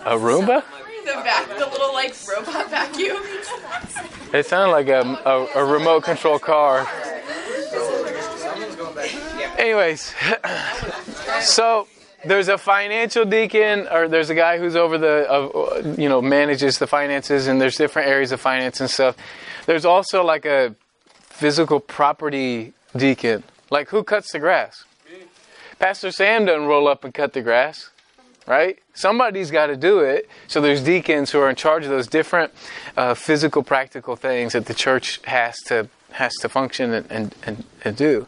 A 0.00 0.16
Roomba? 0.16 0.64
The, 1.04 1.12
vac- 1.12 1.48
the 1.58 1.66
little 1.66 1.92
like 1.92 2.14
robot 2.28 2.70
vacuum. 2.70 3.22
It 4.32 4.46
sounded 4.46 4.72
like 4.72 4.88
a, 4.88 5.02
a, 5.24 5.62
a 5.62 5.64
remote 5.64 6.04
control 6.04 6.38
car. 6.38 6.86
Anyways, 9.58 10.14
so 11.40 11.86
there's 12.24 12.48
a 12.48 12.58
financial 12.58 13.24
deacon, 13.24 13.86
or 13.90 14.08
there's 14.08 14.30
a 14.30 14.34
guy 14.34 14.58
who's 14.58 14.76
over 14.76 14.98
the, 14.98 15.30
uh, 15.30 15.94
you 15.96 16.08
know, 16.08 16.20
manages 16.20 16.78
the 16.78 16.86
finances, 16.86 17.46
and 17.46 17.60
there's 17.60 17.76
different 17.76 18.08
areas 18.08 18.32
of 18.32 18.40
finance 18.40 18.80
and 18.80 18.90
stuff. 18.90 19.16
There's 19.66 19.84
also 19.84 20.24
like 20.24 20.44
a 20.44 20.74
physical 21.14 21.80
property 21.80 22.72
deacon. 22.96 23.44
Like, 23.70 23.88
who 23.90 24.02
cuts 24.02 24.32
the 24.32 24.38
grass? 24.38 24.84
Pastor 25.78 26.10
Sam 26.10 26.46
doesn't 26.46 26.66
roll 26.66 26.88
up 26.88 27.04
and 27.04 27.12
cut 27.12 27.32
the 27.32 27.42
grass 27.42 27.90
right? 28.46 28.78
Somebody's 28.94 29.50
got 29.50 29.66
to 29.66 29.76
do 29.76 30.00
it. 30.00 30.28
So 30.48 30.60
there's 30.60 30.82
deacons 30.82 31.30
who 31.30 31.40
are 31.40 31.50
in 31.50 31.56
charge 31.56 31.84
of 31.84 31.90
those 31.90 32.06
different 32.06 32.52
uh, 32.96 33.14
physical, 33.14 33.62
practical 33.62 34.16
things 34.16 34.52
that 34.52 34.66
the 34.66 34.74
church 34.74 35.20
has 35.24 35.56
to 35.66 35.88
has 36.12 36.32
to 36.40 36.48
function 36.48 36.92
and 36.92 37.10
and, 37.10 37.34
and, 37.42 37.64
and 37.84 37.96
do. 37.96 38.26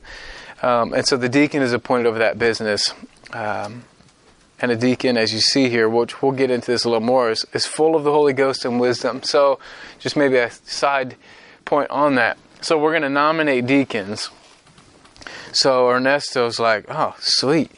Um, 0.62 0.92
and 0.92 1.06
so 1.06 1.16
the 1.16 1.28
deacon 1.28 1.62
is 1.62 1.72
appointed 1.72 2.06
over 2.06 2.18
that 2.18 2.38
business. 2.38 2.92
Um, 3.32 3.84
and 4.60 4.72
a 4.72 4.76
deacon, 4.76 5.16
as 5.16 5.32
you 5.32 5.40
see 5.40 5.68
here, 5.68 5.88
which 5.88 6.20
we'll 6.20 6.32
get 6.32 6.50
into 6.50 6.70
this 6.70 6.84
a 6.84 6.88
little 6.88 7.04
more, 7.06 7.30
is, 7.30 7.46
is 7.52 7.64
full 7.64 7.94
of 7.94 8.04
the 8.04 8.10
Holy 8.10 8.32
Ghost 8.32 8.64
and 8.64 8.80
wisdom. 8.80 9.22
So, 9.22 9.60
just 10.00 10.16
maybe 10.16 10.36
a 10.36 10.50
side 10.50 11.14
point 11.64 11.90
on 11.90 12.16
that. 12.16 12.38
So, 12.60 12.76
we're 12.76 12.90
going 12.90 13.02
to 13.02 13.08
nominate 13.08 13.66
deacons. 13.66 14.30
So, 15.52 15.88
Ernesto's 15.90 16.58
like, 16.58 16.86
oh, 16.88 17.14
sweet. 17.20 17.70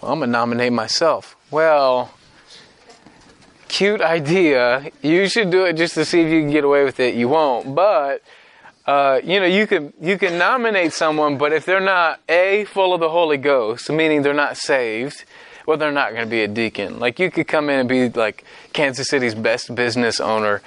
Well, 0.00 0.12
I'm 0.12 0.18
going 0.18 0.28
to 0.28 0.32
nominate 0.32 0.72
myself. 0.72 1.34
Well, 1.50 2.12
cute 3.68 4.02
idea. 4.02 4.90
You 5.02 5.28
should 5.28 5.50
do 5.50 5.64
it 5.64 5.74
just 5.74 5.94
to 5.94 6.04
see 6.04 6.20
if 6.20 6.30
you 6.30 6.42
can 6.42 6.50
get 6.50 6.64
away 6.64 6.84
with 6.84 7.00
it. 7.00 7.14
You 7.14 7.28
won't, 7.28 7.74
but 7.74 8.22
uh, 8.86 9.20
you 9.24 9.40
know 9.40 9.46
you 9.46 9.66
can 9.66 9.94
you 10.00 10.18
can 10.18 10.36
nominate 10.36 10.92
someone, 10.92 11.38
but 11.38 11.54
if 11.54 11.64
they're 11.64 11.80
not 11.80 12.20
a 12.28 12.64
full 12.66 12.92
of 12.92 13.00
the 13.00 13.08
Holy 13.08 13.38
Ghost, 13.38 13.88
meaning 13.90 14.20
they're 14.20 14.34
not 14.34 14.58
saved, 14.58 15.24
well, 15.66 15.78
they're 15.78 15.90
not 15.90 16.10
going 16.10 16.24
to 16.24 16.30
be 16.30 16.42
a 16.42 16.48
deacon. 16.48 16.98
Like 16.98 17.18
you 17.18 17.30
could 17.30 17.48
come 17.48 17.70
in 17.70 17.80
and 17.80 17.88
be 17.88 18.10
like 18.10 18.44
Kansas 18.74 19.08
City's 19.08 19.34
best 19.34 19.74
business 19.74 20.20
owner, 20.20 20.60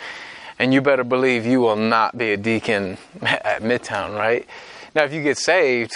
and 0.57 0.73
you 0.73 0.81
better 0.81 1.03
believe 1.03 1.45
you 1.45 1.61
will 1.61 1.75
not 1.75 2.17
be 2.17 2.31
a 2.31 2.37
deacon 2.37 2.97
at 3.21 3.61
Midtown, 3.61 4.17
right? 4.17 4.47
Now, 4.95 5.03
if 5.03 5.13
you 5.13 5.21
get 5.21 5.37
saved, 5.37 5.93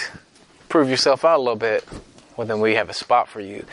prove 0.68 0.88
yourself 0.88 1.24
out 1.24 1.38
a 1.38 1.42
little 1.42 1.56
bit 1.56 1.84
well, 2.36 2.46
then 2.46 2.60
we 2.60 2.74
have 2.74 2.88
a 2.88 2.94
spot 2.94 3.28
for 3.28 3.40
you. 3.40 3.64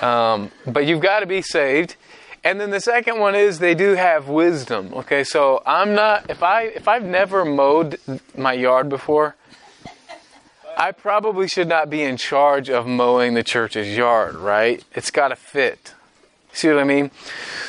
Um, 0.00 0.50
but 0.66 0.86
you've 0.86 1.00
got 1.00 1.20
to 1.20 1.26
be 1.26 1.42
saved. 1.42 1.96
And 2.44 2.60
then 2.60 2.70
the 2.70 2.80
second 2.80 3.20
one 3.20 3.34
is 3.34 3.60
they 3.60 3.74
do 3.74 3.94
have 3.94 4.28
wisdom. 4.28 4.92
Okay, 4.94 5.22
so 5.22 5.62
I'm 5.64 5.94
not 5.94 6.28
if 6.28 6.42
I 6.42 6.62
if 6.64 6.88
I've 6.88 7.04
never 7.04 7.44
mowed 7.44 8.00
my 8.36 8.52
yard 8.52 8.88
before, 8.88 9.36
I 10.76 10.90
probably 10.90 11.46
should 11.46 11.68
not 11.68 11.88
be 11.88 12.02
in 12.02 12.16
charge 12.16 12.68
of 12.68 12.86
mowing 12.86 13.34
the 13.34 13.44
church's 13.44 13.96
yard, 13.96 14.34
right? 14.34 14.84
It's 14.94 15.10
got 15.10 15.28
to 15.28 15.36
fit. 15.36 15.94
See 16.52 16.68
what 16.68 16.78
I 16.78 16.84
mean? 16.84 17.10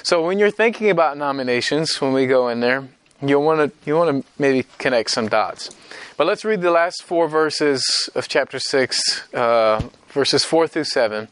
So 0.01 0.25
when 0.25 0.39
you're 0.39 0.51
thinking 0.51 0.89
about 0.89 1.17
nominations, 1.17 2.01
when 2.01 2.11
we 2.11 2.25
go 2.25 2.49
in 2.49 2.59
there, 2.59 2.87
you'll 3.21 3.43
want 3.43 3.59
to 3.59 3.87
you 3.87 3.95
want 3.95 4.25
to 4.25 4.31
maybe 4.41 4.65
connect 4.79 5.11
some 5.11 5.27
dots. 5.27 5.69
But 6.17 6.27
let's 6.27 6.43
read 6.43 6.61
the 6.61 6.71
last 6.71 7.03
four 7.03 7.27
verses 7.27 8.09
of 8.15 8.27
chapter 8.27 8.59
six, 8.59 9.01
uh, 9.33 9.81
verses 10.13 10.45
4 10.45 10.67
through 10.67 10.85
7. 10.85 11.27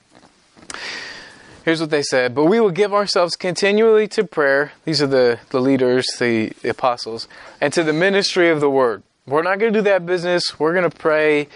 Here's 1.63 1.79
what 1.79 1.91
they 1.91 2.01
said 2.01 2.33
But 2.33 2.45
we 2.45 2.59
will 2.59 2.71
give 2.71 2.93
ourselves 2.93 3.35
continually 3.35 4.07
to 4.09 4.23
prayer. 4.23 4.73
These 4.83 5.01
are 5.01 5.07
the, 5.07 5.39
the 5.49 5.61
leaders, 5.61 6.07
the, 6.19 6.51
the 6.61 6.69
apostles, 6.69 7.27
and 7.61 7.71
to 7.73 7.83
the 7.83 7.93
ministry 7.93 8.49
of 8.49 8.59
the 8.59 8.69
word. 8.69 9.03
We're 9.27 9.43
not 9.43 9.59
going 9.59 9.71
to 9.71 9.79
do 9.79 9.83
that 9.83 10.05
business. 10.05 10.59
We're 10.59 10.73
going 10.73 10.89
to 10.89 10.97
pray 10.97 11.47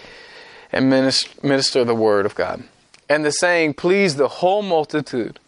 and 0.72 0.88
minister, 0.88 1.30
minister 1.46 1.84
the 1.84 1.94
word 1.94 2.24
of 2.24 2.34
God. 2.34 2.62
And 3.08 3.24
the 3.24 3.32
saying 3.32 3.74
pleased 3.74 4.16
the 4.16 4.28
whole 4.28 4.62
multitude. 4.62 5.40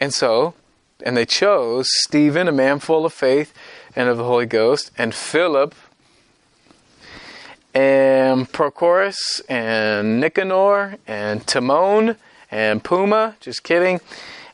And 0.00 0.12
so, 0.12 0.54
and 1.04 1.16
they 1.16 1.24
chose 1.24 1.88
Stephen, 1.90 2.48
a 2.48 2.52
man 2.52 2.78
full 2.78 3.06
of 3.06 3.12
faith 3.12 3.54
and 3.96 4.08
of 4.08 4.16
the 4.16 4.24
Holy 4.24 4.46
Ghost, 4.46 4.90
and 4.98 5.14
Philip, 5.14 5.74
and 7.74 8.23
Prochorus 8.42 9.40
and 9.48 10.20
Nicanor 10.20 10.98
and 11.06 11.46
Timon 11.46 12.16
and 12.50 12.82
Puma, 12.82 13.36
just 13.40 13.62
kidding, 13.62 14.00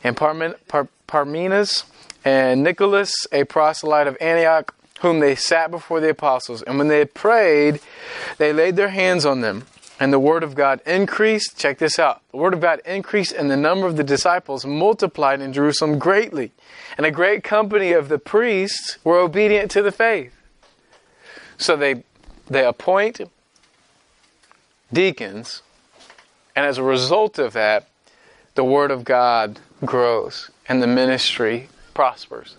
and 0.05 0.17
Parmen, 0.17 0.55
Par, 0.69 0.89
Parmenas 1.07 1.85
and 2.25 2.63
Nicholas, 2.63 3.27
a 3.33 3.45
proselyte 3.45 4.07
of 4.07 4.17
Antioch, 4.21 4.75
whom 5.01 5.21
they 5.21 5.35
sat 5.35 5.71
before 5.71 6.01
the 6.01 6.11
apostles. 6.11 6.63
And 6.63 6.79
when 6.79 6.89
they 6.89 6.99
had 6.99 7.15
prayed, 7.15 7.81
they 8.39 8.53
laid 8.53 8.77
their 8.77 8.91
hands 8.91 9.25
on 9.25 9.41
them. 9.41 9.67
And 9.99 10.13
the 10.13 10.19
word 10.19 10.43
of 10.43 10.55
God 10.55 10.81
increased. 10.87 11.59
Check 11.59 11.79
this 11.79 11.99
out. 11.99 12.23
The 12.31 12.39
word 12.39 12.55
of 12.55 12.61
God 12.61 12.81
increased, 12.87 13.33
and 13.33 13.51
the 13.51 13.57
number 13.57 13.87
of 13.87 13.97
the 13.97 14.05
disciples 14.05 14.65
multiplied 14.65 15.43
in 15.43 15.53
Jerusalem 15.53 15.99
greatly. 15.99 16.53
And 16.97 17.05
a 17.05 17.11
great 17.11 17.45
company 17.45 17.93
of 17.93 18.09
the 18.09 18.19
priests 18.19 18.99
were 19.05 19.19
obedient 19.19 19.71
to 19.73 19.83
the 19.83 19.93
faith. 19.93 20.35
So 21.59 21.77
they, 21.77 22.05
they 22.49 22.65
appoint 22.65 23.21
deacons, 24.93 25.63
and 26.57 26.67
as 26.67 26.79
a 26.79 26.83
result 26.83 27.39
of 27.39 27.53
that, 27.53 27.89
the 28.55 28.65
word 28.65 28.91
of 28.91 29.05
God 29.05 29.61
grows 29.85 30.51
and 30.69 30.83
the 30.83 30.87
ministry 30.87 31.69
prospers. 31.95 32.57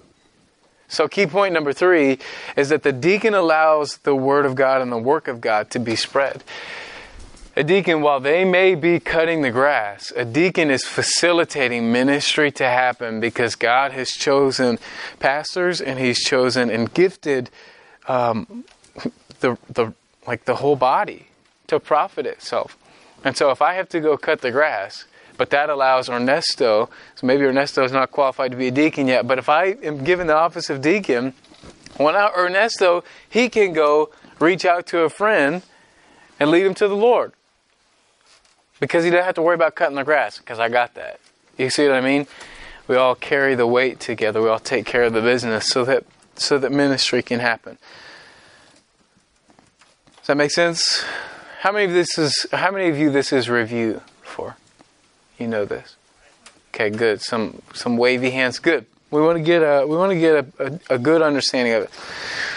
So, 0.88 1.08
key 1.08 1.26
point 1.26 1.54
number 1.54 1.72
three 1.72 2.20
is 2.58 2.70
that 2.70 2.84
the 2.84 2.92
deacon 2.92 3.34
allows 3.34 3.98
the 3.98 4.16
word 4.16 4.46
of 4.46 4.56
God 4.56 4.82
and 4.82 4.92
the 4.92 4.98
work 4.98 5.28
of 5.28 5.40
God 5.40 5.70
to 5.72 5.80
be 5.80 5.96
spread. 5.96 6.44
A 7.56 7.64
deacon, 7.64 8.02
while 8.02 8.20
they 8.20 8.46
may 8.46 8.76
be 8.76 9.00
cutting 9.00 9.42
the 9.42 9.52
grass, 9.52 10.12
a 10.16 10.26
deacon 10.26 10.72
is 10.72 10.84
facilitating 10.86 11.92
ministry 11.92 12.52
to 12.54 12.66
happen 12.66 13.20
because 13.20 13.56
God 13.56 13.92
has 13.92 14.12
chosen 14.12 14.80
pastors 15.20 15.82
and 15.82 16.00
He's 16.00 16.20
chosen 16.24 16.70
and 16.70 16.94
gifted 16.94 17.50
um, 18.08 18.66
the 19.40 19.58
the 19.70 19.94
like 20.28 20.46
the 20.46 20.56
whole 20.56 20.76
body 20.76 21.28
to 21.72 21.80
profit 21.80 22.26
itself. 22.26 22.78
And 23.24 23.36
so, 23.36 23.50
if 23.52 23.62
I 23.62 23.76
have 23.76 23.90
to 23.90 24.00
go 24.00 24.18
cut 24.18 24.42
the 24.42 24.52
grass, 24.52 25.06
but 25.38 25.50
that 25.52 25.70
allows 25.70 26.10
Ernesto, 26.10 26.90
so 27.16 27.28
maybe 27.28 27.44
Ernesto 27.44 27.84
is 27.84 27.92
not 27.92 28.12
qualified 28.12 28.52
to 28.52 28.58
be 28.58 28.68
a 28.68 28.72
deacon 28.72 29.08
yet, 29.08 29.26
but 29.26 29.40
if 29.40 29.50
I 29.50 29.76
am 29.84 30.04
given 30.04 30.28
the 30.28 30.36
office 30.36 30.70
of 30.70 30.82
deacon, 30.82 31.34
well, 31.98 32.14
now 32.14 32.32
Ernesto, 32.38 33.04
he 33.30 33.50
can 33.50 33.74
go 33.74 34.12
reach 34.40 34.66
out 34.66 34.86
to 34.88 35.00
a 35.00 35.10
friend 35.10 35.64
and 36.40 36.52
lead 36.52 36.66
him 36.66 36.74
to 36.76 36.88
the 36.88 36.96
Lord. 36.96 37.34
Because 38.80 39.04
he 39.04 39.12
doesn't 39.12 39.26
have 39.26 39.36
to 39.36 39.42
worry 39.42 39.56
about 39.56 39.76
cutting 39.76 39.96
the 39.96 40.04
grass, 40.04 40.40
because 40.40 40.60
I 40.60 40.70
got 40.70 40.96
that. 40.96 41.20
You 41.58 41.70
see 41.70 41.88
what 41.88 41.96
I 41.96 42.02
mean? 42.02 42.28
We 42.88 42.96
all 42.96 43.16
carry 43.16 43.56
the 43.56 43.68
weight 43.68 44.00
together. 44.00 44.42
We 44.42 44.50
all 44.50 44.60
take 44.60 44.86
care 44.86 45.04
of 45.04 45.14
the 45.14 45.22
business 45.22 45.68
so 45.68 45.86
that 45.86 46.04
so 46.36 46.58
that 46.58 46.72
ministry 46.72 47.22
can 47.22 47.40
happen. 47.40 47.78
Does 50.18 50.28
that 50.28 50.38
make 50.38 50.52
sense? 50.52 51.04
How 51.62 51.72
many 51.72 51.86
of 51.86 51.94
this 51.94 52.18
is 52.18 52.48
how 52.52 52.72
many 52.72 52.90
of 52.90 52.98
you 52.98 53.12
this 53.12 53.32
is 53.32 53.48
review 53.48 54.02
for? 54.24 54.58
You 55.38 55.46
know 55.48 55.64
this. 55.64 55.96
Okay, 56.74 56.90
good. 56.90 57.22
Some 57.22 57.62
some 57.72 57.98
wavy 57.98 58.32
hands. 58.32 58.58
Good. 58.58 58.88
We 59.12 59.22
want 59.22 59.38
to 59.38 59.44
get 59.44 59.60
a 59.60 59.86
we 59.86 59.96
want 59.96 60.12
to 60.12 60.20
get 60.20 60.44
a, 60.60 60.80
a, 60.90 60.96
a 60.96 60.98
good 60.98 61.22
understanding 61.22 61.76
of 61.76 61.84
it. 61.84 61.92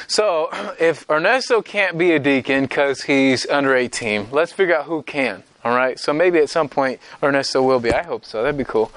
So, 0.06 0.48
if 0.80 1.04
Ernesto 1.10 1.60
can't 1.60 1.98
be 1.98 2.12
a 2.12 2.18
deacon 2.18 2.62
because 2.62 3.02
he's 3.02 3.46
under 3.46 3.76
18, 3.76 4.28
let's 4.30 4.52
figure 4.52 4.74
out 4.74 4.86
who 4.86 5.02
can. 5.02 5.42
All 5.66 5.76
right. 5.76 5.98
So 5.98 6.14
maybe 6.14 6.38
at 6.38 6.48
some 6.48 6.70
point 6.70 6.98
Ernesto 7.22 7.60
will 7.60 7.80
be. 7.80 7.92
I 7.92 8.04
hope 8.04 8.24
so. 8.24 8.42
That'd 8.42 8.56
be 8.56 8.64
cool. 8.64 8.90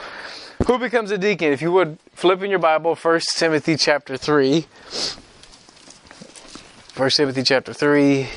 Who 0.67 0.79
becomes 0.79 1.11
a 1.11 1.17
deacon? 1.17 1.51
If 1.51 1.61
you 1.61 1.73
would 1.73 1.99
flip 2.13 2.41
in 2.41 2.49
your 2.49 2.59
Bible, 2.59 2.95
1 2.95 3.19
Timothy 3.35 3.75
chapter 3.75 4.15
3. 4.15 4.65
1 6.95 7.09
Timothy 7.09 7.43
chapter 7.43 7.73
3. 7.73 8.29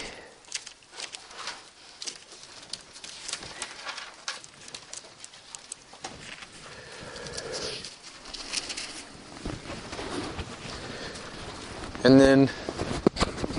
And 12.03 12.19
then 12.19 12.49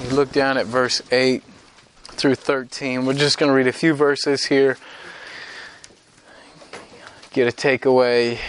you 0.02 0.10
down 0.32 0.58
at 0.58 0.66
verse 0.66 1.02
8 1.12 1.44
through 2.04 2.36
13. 2.36 3.06
We're 3.06 3.14
just 3.14 3.38
going 3.38 3.50
to 3.50 3.56
read 3.56 3.68
a 3.68 3.74
few 3.74 3.94
verses 3.94 4.46
here, 4.46 4.78
get 7.32 7.48
a 7.48 7.56
takeaway, 7.56 8.40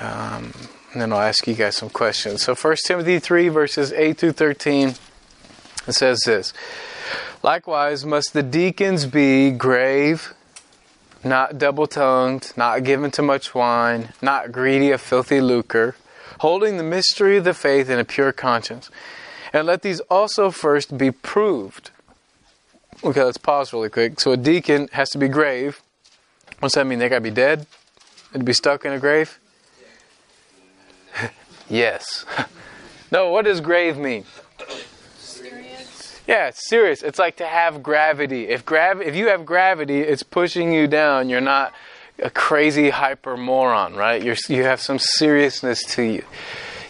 um, 0.00 0.52
and 0.92 1.02
then 1.02 1.12
I'll 1.12 1.20
ask 1.20 1.46
you 1.46 1.54
guys 1.54 1.76
some 1.76 1.90
questions. 1.90 2.42
So, 2.42 2.54
1 2.54 2.76
Timothy 2.86 3.18
3, 3.18 3.48
verses 3.48 3.92
8 3.92 4.18
through 4.18 4.32
13, 4.32 4.94
it 5.86 5.92
says 5.92 6.20
this 6.26 6.52
Likewise, 7.42 8.04
must 8.04 8.32
the 8.32 8.42
deacons 8.42 9.06
be 9.06 9.50
grave, 9.50 10.34
not 11.24 11.58
double 11.58 11.86
tongued, 11.86 12.52
not 12.56 12.84
given 12.84 13.10
to 13.12 13.22
much 13.22 13.54
wine, 13.54 14.12
not 14.22 14.52
greedy 14.52 14.90
of 14.90 15.00
filthy 15.00 15.40
lucre 15.40 15.94
holding 16.40 16.76
the 16.76 16.82
mystery 16.82 17.36
of 17.36 17.44
the 17.44 17.54
faith 17.54 17.90
in 17.90 17.98
a 17.98 18.04
pure 18.04 18.32
conscience. 18.32 18.90
And 19.52 19.66
let 19.66 19.82
these 19.82 20.00
also 20.00 20.50
first 20.50 20.96
be 20.96 21.10
proved. 21.10 21.90
Okay, 23.04 23.22
let's 23.22 23.38
pause 23.38 23.72
really 23.72 23.88
quick. 23.88 24.20
So 24.20 24.32
a 24.32 24.36
deacon 24.36 24.88
has 24.92 25.10
to 25.10 25.18
be 25.18 25.28
grave. 25.28 25.82
What's 26.58 26.74
that 26.74 26.86
mean? 26.86 26.98
They 26.98 27.08
gotta 27.08 27.20
be 27.20 27.30
dead? 27.30 27.66
And 28.34 28.44
be 28.44 28.52
stuck 28.52 28.84
in 28.84 28.92
a 28.92 28.98
grave? 28.98 29.38
yes. 31.70 32.26
no, 33.12 33.30
what 33.30 33.44
does 33.44 33.60
grave 33.60 33.96
mean? 33.96 34.24
Serious. 35.18 36.20
Yeah, 36.26 36.48
it's 36.48 36.68
serious. 36.68 37.02
It's 37.02 37.18
like 37.18 37.36
to 37.36 37.46
have 37.46 37.82
gravity. 37.82 38.48
If 38.48 38.66
grav 38.66 39.00
if 39.00 39.14
you 39.14 39.28
have 39.28 39.46
gravity, 39.46 40.00
it's 40.00 40.24
pushing 40.24 40.72
you 40.72 40.88
down. 40.88 41.28
You're 41.28 41.40
not 41.40 41.72
a 42.18 42.30
crazy 42.30 42.90
hyper 42.90 43.36
moron, 43.36 43.94
right? 43.94 44.22
You're, 44.22 44.36
you 44.48 44.64
have 44.64 44.80
some 44.80 44.98
seriousness 44.98 45.84
to 45.94 46.02
you. 46.02 46.24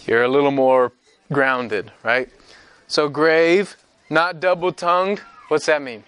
You're 0.06 0.22
a 0.22 0.28
little 0.28 0.50
more 0.50 0.92
grounded, 1.30 1.92
right? 2.02 2.30
So 2.88 3.08
grave, 3.08 3.76
not 4.10 4.40
double 4.40 4.72
tongued. 4.72 5.20
What's 5.48 5.66
that 5.66 5.82
mean? 5.82 6.04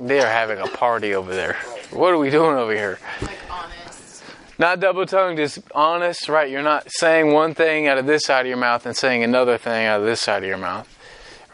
They 0.00 0.18
are 0.20 0.26
having 0.26 0.58
a 0.58 0.66
party 0.66 1.14
over 1.14 1.32
there. 1.32 1.54
What 1.90 2.12
are 2.12 2.18
we 2.18 2.30
doing 2.30 2.56
over 2.56 2.74
here? 2.74 2.98
Like 3.20 3.38
honest. 3.50 4.24
Not 4.58 4.80
double 4.80 5.06
tongued, 5.06 5.36
just 5.36 5.58
honest, 5.74 6.28
right? 6.28 6.50
You're 6.50 6.62
not 6.62 6.90
saying 6.90 7.32
one 7.32 7.54
thing 7.54 7.86
out 7.86 7.98
of 7.98 8.06
this 8.06 8.24
side 8.24 8.40
of 8.40 8.48
your 8.48 8.56
mouth 8.56 8.86
and 8.86 8.96
saying 8.96 9.22
another 9.22 9.58
thing 9.58 9.86
out 9.86 10.00
of 10.00 10.06
this 10.06 10.20
side 10.20 10.42
of 10.42 10.48
your 10.48 10.58
mouth, 10.58 10.88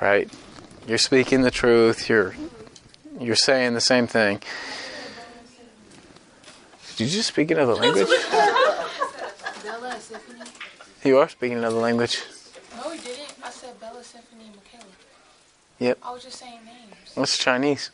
right? 0.01 0.31
You're 0.87 0.99
speaking 0.99 1.43
the 1.43 1.51
truth. 1.51 2.09
You're 2.09 2.35
you're 3.21 3.37
saying 3.37 3.75
the 3.75 3.81
same 3.81 4.07
thing. 4.07 4.41
Did 6.97 7.07
you 7.07 7.17
just 7.17 7.29
speak 7.29 7.51
another 7.51 7.75
language? 7.75 8.09
You 11.05 11.19
are 11.19 11.29
speaking 11.29 11.57
another 11.57 11.79
language. 11.79 12.23
No, 12.77 12.91
we 12.91 12.99
didn't. 12.99 13.33
I 13.43 13.51
said 13.51 13.79
Bella, 13.81 14.03
Symphony, 14.03 14.47
and 14.47 14.57
Michaela. 14.57 14.85
Yep. 15.79 15.99
I 16.03 16.13
was 16.13 16.25
just 16.25 16.39
saying 16.39 16.61
names. 16.65 17.15
What's 17.15 17.39
Chinese? 17.39 17.91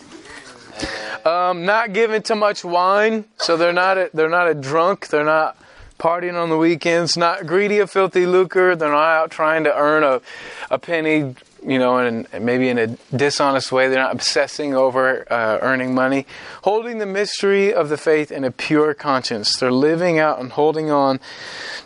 Um, 1.25 1.67
not 1.67 1.93
giving 1.93 2.23
too 2.23 2.35
much 2.35 2.65
wine, 2.65 3.27
so 3.37 3.59
they're 3.59 3.75
not 3.75 3.99
a, 3.99 4.11
they're 4.15 4.31
not 4.31 4.49
a 4.49 4.55
drunk. 4.55 5.09
They're 5.09 5.25
not 5.25 5.59
partying 5.99 6.41
on 6.41 6.49
the 6.49 6.57
weekends. 6.57 7.17
Not 7.17 7.47
greedy 7.47 7.79
of 7.79 7.91
filthy 7.91 8.25
lucre. 8.25 8.75
They're 8.75 8.89
not 8.89 9.05
out 9.05 9.31
trying 9.31 9.65
to 9.65 9.77
earn 9.77 10.03
a, 10.03 10.23
a 10.71 10.79
penny, 10.79 11.35
you 11.67 11.79
know, 11.79 11.99
and 11.99 12.27
maybe 12.41 12.71
in 12.71 12.79
a 12.79 12.87
dishonest 13.15 13.71
way. 13.71 13.89
They're 13.89 14.03
not 14.03 14.15
obsessing 14.15 14.75
over 14.75 15.31
uh, 15.31 15.59
earning 15.61 15.95
money. 15.95 16.27
Holding 16.63 16.99
the 16.99 17.07
mystery 17.07 17.75
of 17.75 17.91
the 17.91 17.99
faith 17.99 18.33
in 18.33 18.45
a 18.45 18.51
pure 18.51 18.95
conscience. 18.95 19.59
They're 19.59 19.71
living 19.71 20.19
out 20.19 20.41
and 20.41 20.53
holding 20.53 20.91
on 20.91 21.21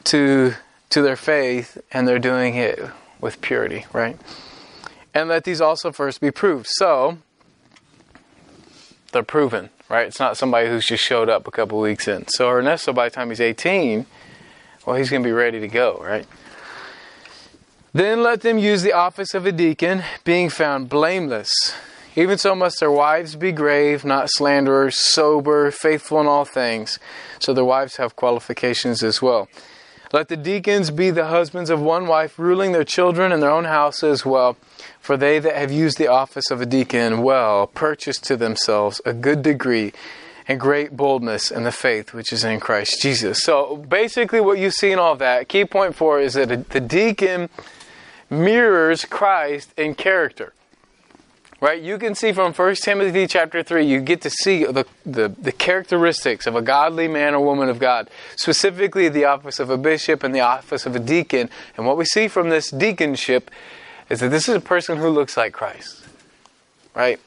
to 0.05 0.55
to 0.91 1.03
their 1.03 1.17
faith, 1.17 1.77
and 1.91 2.07
they're 2.07 2.21
doing 2.21 2.55
it 2.55 2.79
with 3.21 3.41
purity, 3.41 3.85
right? 3.93 4.17
And 5.15 5.29
let 5.29 5.45
these 5.45 5.61
also 5.61 5.93
first 5.93 6.21
be 6.21 6.33
proved. 6.33 6.67
So 6.69 7.19
they're 9.13 9.23
proven, 9.23 9.71
right? 9.89 10.09
It's 10.09 10.19
not 10.19 10.37
somebody 10.37 10.69
who's 10.69 10.85
just 10.87 11.05
showed 11.05 11.29
up 11.29 11.47
a 11.47 11.53
couple 11.53 11.79
weeks 11.81 12.09
in. 12.09 12.27
So 12.27 12.51
Ernesto, 12.51 12.93
by 12.93 13.09
the 13.09 13.15
time 13.15 13.29
he's 13.29 13.41
18, 13.41 14.07
well, 14.85 14.97
he's 14.97 15.09
going 15.09 15.23
to 15.23 15.27
be 15.27 15.33
ready 15.33 15.61
to 15.61 15.69
go, 15.69 15.99
right? 16.03 16.27
Then 17.93 18.25
let 18.25 18.41
them 18.41 18.59
use 18.59 18.83
the 18.83 18.93
office 18.93 19.35
of 19.35 19.47
a 19.47 19.53
deacon, 19.53 20.03
being 20.25 20.51
found 20.51 20.89
blameless. 20.89 21.53
Even 22.17 22.39
so 22.39 22.57
must 22.57 22.81
their 22.81 22.91
wives 22.91 23.37
be 23.37 23.53
grave, 23.53 24.05
not 24.05 24.31
slanderers, 24.31 24.97
sober, 24.97 25.71
faithful 25.71 26.21
in 26.21 26.27
all 26.27 26.45
things. 26.45 26.99
So 27.39 27.55
their 27.55 27.65
wives 27.65 27.97
have 27.97 28.17
qualifications 28.17 29.05
as 29.05 29.23
well. 29.23 29.49
Let 30.13 30.29
the 30.29 30.37
deacons 30.37 30.91
be 30.91 31.11
the 31.11 31.27
husbands 31.27 31.71
of 31.71 31.81
one 31.81 32.07
wife, 32.07 32.39
ruling 32.39 32.73
their 32.73 32.85
children 32.85 33.33
and 33.33 33.43
their 33.43 33.51
own 33.51 33.65
houses 33.65 34.25
well. 34.25 34.57
For 35.01 35.17
they 35.17 35.39
that 35.39 35.57
have 35.57 35.73
used 35.73 35.99
the 35.99 36.09
office 36.09 36.51
of 36.51 36.61
a 36.61 36.67
deacon 36.67 37.23
well 37.23 37.67
purchase 37.67 38.19
to 38.21 38.37
themselves 38.37 39.01
a 39.05 39.13
good 39.13 39.43
degree 39.43 39.93
and 40.47 40.61
great 40.61 40.97
boldness 40.97 41.51
in 41.51 41.65
the 41.65 41.73
faith 41.73 42.13
which 42.13 42.33
is 42.33 42.45
in 42.45 42.61
Christ 42.61 43.01
Jesus. 43.01 43.43
So 43.43 43.77
basically, 43.77 44.41
what 44.41 44.59
you 44.59 44.71
see 44.71 44.93
in 44.93 44.99
all 44.99 45.17
that, 45.17 45.49
key 45.49 45.65
point 45.65 45.95
four 45.95 46.21
is 46.21 46.35
that 46.35 46.71
the 46.71 46.81
deacon 46.81 47.49
mirrors 48.31 49.05
Christ 49.05 49.73
in 49.77 49.95
character. 49.95 50.53
Right? 51.61 51.81
You 51.81 51.99
can 51.99 52.15
see 52.15 52.33
from 52.33 52.53
1 52.53 52.75
Timothy 52.77 53.27
chapter 53.27 53.63
3, 53.63 53.85
you 53.85 54.01
get 54.01 54.21
to 54.23 54.31
see 54.31 54.65
the, 54.65 54.87
the, 55.07 55.29
the, 55.29 55.53
characteristics 55.53 56.47
of 56.47 56.57
a 56.57 56.63
godly 56.63 57.09
man 57.09 57.35
or 57.35 57.45
woman 57.45 57.69
of 57.69 57.79
God, 57.79 58.11
specifically 58.37 59.09
the 59.09 59.25
office 59.25 59.59
of 59.59 59.71
a 59.71 59.79
bishop 59.79 60.23
and 60.23 60.35
the 60.35 60.41
office 60.41 60.87
of 60.87 60.95
a 60.95 60.99
deacon. 60.99 61.49
And 61.77 61.87
what 61.87 61.97
we 61.97 62.05
see 62.05 62.29
from 62.29 62.51
this 62.51 62.71
deaconship 62.71 63.45
is 64.11 64.21
that 64.21 64.29
this 64.29 64.49
is 64.49 64.57
a 64.57 64.61
person 64.61 64.99
who 64.99 65.09
looks 65.09 65.37
like 65.37 65.53
Christ, 65.53 66.07
right? 66.95 67.19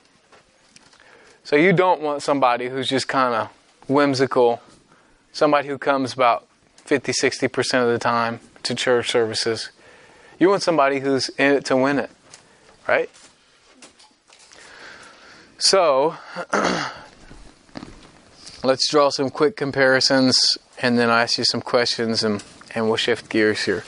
So 1.44 1.56
you 1.56 1.74
don't 1.74 2.02
want 2.02 2.22
somebody 2.22 2.68
who's 2.68 2.90
just 2.90 3.08
kind 3.08 3.34
of 3.34 3.50
whimsical, 3.88 4.62
somebody 5.32 5.68
who 5.68 5.78
comes 5.78 6.14
about 6.14 6.46
50, 6.86 7.12
60% 7.12 7.84
of 7.84 7.90
the 7.90 8.00
time 8.00 8.40
to 8.64 8.76
church 8.76 9.10
services. 9.10 9.72
You 10.40 10.50
want 10.50 10.62
somebody 10.62 11.00
who's 11.00 11.30
in 11.30 11.54
it 11.54 11.66
to 11.66 11.78
win 11.78 12.00
it, 12.00 12.12
right? 12.88 13.10
So, 15.60 16.16
let's 18.64 18.88
draw 18.90 19.10
some 19.10 19.32
quick 19.32 19.56
comparisons 19.56 20.58
and 20.80 21.00
then 21.00 21.10
I'll 21.10 21.24
ask 21.24 21.40
you 21.40 21.46
some 21.46 21.62
questions 21.62 22.24
and, 22.24 22.44
and 22.76 22.88
we'll 22.88 22.98
shift 22.98 23.30
gears 23.30 23.66
here. 23.66 23.84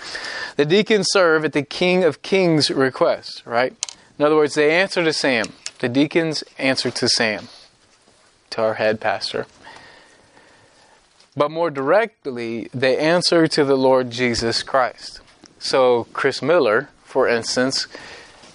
The 0.55 0.65
deacons 0.65 1.07
serve 1.11 1.45
at 1.45 1.53
the 1.53 1.61
King 1.61 2.03
of 2.03 2.23
Kings' 2.23 2.71
request, 2.71 3.43
right? 3.45 3.73
In 4.17 4.25
other 4.25 4.35
words, 4.35 4.55
they 4.55 4.71
answer 4.71 5.03
to 5.03 5.13
Sam. 5.13 5.45
The 5.77 5.89
deacons 5.89 6.43
answer 6.57 6.89
to 6.89 7.07
Sam, 7.07 7.47
to 8.49 8.61
our 8.63 8.73
head 8.73 8.99
pastor. 8.99 9.45
But 11.37 11.51
more 11.51 11.69
directly, 11.69 12.67
they 12.73 12.97
answer 12.97 13.47
to 13.47 13.63
the 13.63 13.77
Lord 13.77 14.09
Jesus 14.09 14.63
Christ. 14.63 15.21
So, 15.59 16.07
Chris 16.13 16.41
Miller, 16.41 16.89
for 17.03 17.27
instance, 17.27 17.87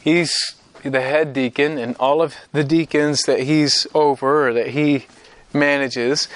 he's 0.02 0.56
the 0.90 1.00
head 1.00 1.32
deacon, 1.32 1.78
and 1.78 1.96
all 1.96 2.22
of 2.22 2.36
the 2.52 2.64
deacons 2.64 3.22
that 3.22 3.40
he's 3.40 3.86
over 3.94 4.48
or 4.48 4.52
that 4.52 4.68
he 4.68 5.06
manages, 5.52 6.28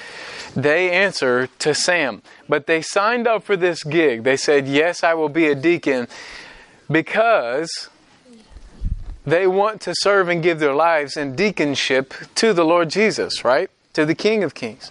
they 0.54 0.90
answer 0.90 1.48
to 1.58 1.74
Sam. 1.74 2.22
But 2.48 2.66
they 2.66 2.82
signed 2.82 3.26
up 3.26 3.44
for 3.44 3.56
this 3.56 3.82
gig. 3.84 4.24
They 4.24 4.36
said, 4.36 4.66
Yes, 4.66 5.04
I 5.04 5.14
will 5.14 5.28
be 5.28 5.46
a 5.46 5.54
deacon 5.54 6.08
because 6.90 7.88
they 9.26 9.46
want 9.46 9.80
to 9.82 9.94
serve 9.94 10.28
and 10.28 10.42
give 10.42 10.58
their 10.58 10.74
lives 10.74 11.16
in 11.16 11.36
deaconship 11.36 12.34
to 12.36 12.52
the 12.52 12.64
Lord 12.64 12.88
Jesus, 12.88 13.44
right? 13.44 13.70
To 13.92 14.06
the 14.06 14.14
King 14.14 14.42
of 14.42 14.54
Kings. 14.54 14.90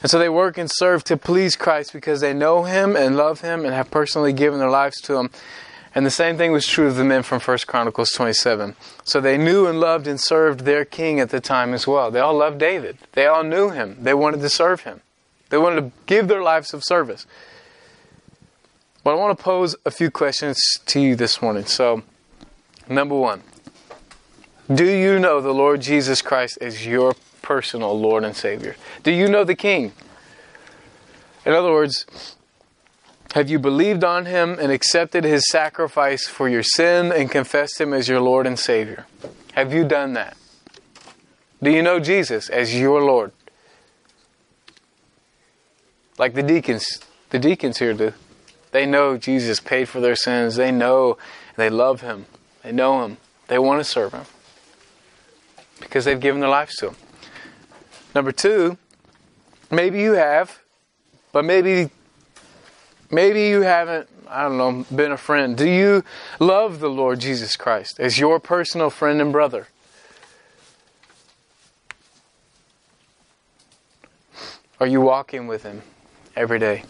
And 0.00 0.10
so 0.10 0.18
they 0.18 0.28
work 0.28 0.58
and 0.58 0.70
serve 0.70 1.02
to 1.04 1.16
please 1.16 1.56
Christ 1.56 1.92
because 1.92 2.20
they 2.20 2.34
know 2.34 2.64
Him 2.64 2.94
and 2.94 3.16
love 3.16 3.40
Him 3.40 3.64
and 3.64 3.74
have 3.74 3.90
personally 3.90 4.32
given 4.32 4.58
their 4.58 4.70
lives 4.70 5.00
to 5.02 5.16
Him. 5.16 5.30
And 5.94 6.04
the 6.04 6.10
same 6.10 6.36
thing 6.36 6.50
was 6.50 6.66
true 6.66 6.88
of 6.88 6.96
the 6.96 7.04
men 7.04 7.22
from 7.22 7.40
1 7.40 7.58
Chronicles 7.66 8.10
27. 8.10 8.74
So 9.04 9.20
they 9.20 9.38
knew 9.38 9.66
and 9.66 9.78
loved 9.78 10.08
and 10.08 10.20
served 10.20 10.60
their 10.60 10.84
king 10.84 11.20
at 11.20 11.30
the 11.30 11.40
time 11.40 11.72
as 11.72 11.86
well. 11.86 12.10
They 12.10 12.18
all 12.18 12.34
loved 12.34 12.58
David. 12.58 12.98
They 13.12 13.26
all 13.26 13.44
knew 13.44 13.70
him. 13.70 13.98
They 14.00 14.14
wanted 14.14 14.40
to 14.40 14.50
serve 14.50 14.80
him. 14.80 15.02
They 15.50 15.58
wanted 15.58 15.80
to 15.82 15.92
give 16.06 16.26
their 16.26 16.42
lives 16.42 16.74
of 16.74 16.82
service. 16.82 17.26
But 19.04 19.12
I 19.12 19.14
want 19.14 19.38
to 19.38 19.44
pose 19.44 19.76
a 19.84 19.90
few 19.90 20.10
questions 20.10 20.58
to 20.86 20.98
you 20.98 21.14
this 21.14 21.40
morning. 21.40 21.66
So, 21.66 22.02
number 22.88 23.14
one, 23.14 23.42
do 24.72 24.84
you 24.84 25.18
know 25.18 25.40
the 25.40 25.52
Lord 25.52 25.82
Jesus 25.82 26.22
Christ 26.22 26.58
as 26.60 26.86
your 26.86 27.14
personal 27.42 27.98
Lord 27.98 28.24
and 28.24 28.34
Savior? 28.34 28.74
Do 29.02 29.12
you 29.12 29.28
know 29.28 29.44
the 29.44 29.54
King? 29.54 29.92
In 31.44 31.52
other 31.52 31.70
words, 31.70 32.06
have 33.34 33.50
you 33.50 33.58
believed 33.58 34.04
on 34.04 34.26
him 34.26 34.56
and 34.60 34.70
accepted 34.70 35.24
his 35.24 35.48
sacrifice 35.48 36.28
for 36.28 36.48
your 36.48 36.62
sin 36.62 37.10
and 37.10 37.28
confessed 37.28 37.80
him 37.80 37.92
as 37.92 38.08
your 38.08 38.20
Lord 38.20 38.46
and 38.46 38.56
Savior? 38.56 39.06
Have 39.54 39.74
you 39.74 39.84
done 39.84 40.12
that? 40.12 40.36
Do 41.60 41.72
you 41.72 41.82
know 41.82 41.98
Jesus 41.98 42.48
as 42.48 42.78
your 42.78 43.02
Lord? 43.02 43.32
Like 46.16 46.34
the 46.34 46.44
deacons, 46.44 47.00
the 47.30 47.40
deacons 47.40 47.78
here 47.78 47.92
do. 47.92 48.12
They 48.70 48.86
know 48.86 49.16
Jesus 49.16 49.58
paid 49.58 49.88
for 49.88 50.00
their 50.00 50.14
sins. 50.14 50.54
They 50.54 50.70
know 50.70 51.18
they 51.56 51.70
love 51.70 52.02
him. 52.02 52.26
They 52.62 52.70
know 52.70 53.04
him. 53.04 53.16
They 53.48 53.58
want 53.58 53.80
to 53.80 53.84
serve 53.84 54.12
him 54.12 54.26
because 55.80 56.04
they've 56.04 56.20
given 56.20 56.40
their 56.40 56.50
lives 56.50 56.76
to 56.76 56.90
him. 56.90 56.96
Number 58.14 58.30
two, 58.30 58.78
maybe 59.72 60.00
you 60.00 60.12
have, 60.12 60.60
but 61.32 61.44
maybe 61.44 61.90
Maybe 63.14 63.42
you 63.42 63.62
haven't, 63.62 64.08
I 64.28 64.42
don't 64.42 64.58
know, 64.58 64.84
been 64.94 65.12
a 65.12 65.16
friend. 65.16 65.56
Do 65.56 65.68
you 65.68 66.02
love 66.40 66.80
the 66.80 66.90
Lord 66.90 67.20
Jesus 67.20 67.54
Christ 67.54 68.00
as 68.00 68.18
your 68.18 68.40
personal 68.40 68.90
friend 68.90 69.20
and 69.20 69.30
brother? 69.30 69.68
Are 74.80 74.86
you 74.88 75.00
walking 75.00 75.46
with 75.46 75.62
Him 75.62 75.82
every 76.34 76.58
day? 76.58 76.82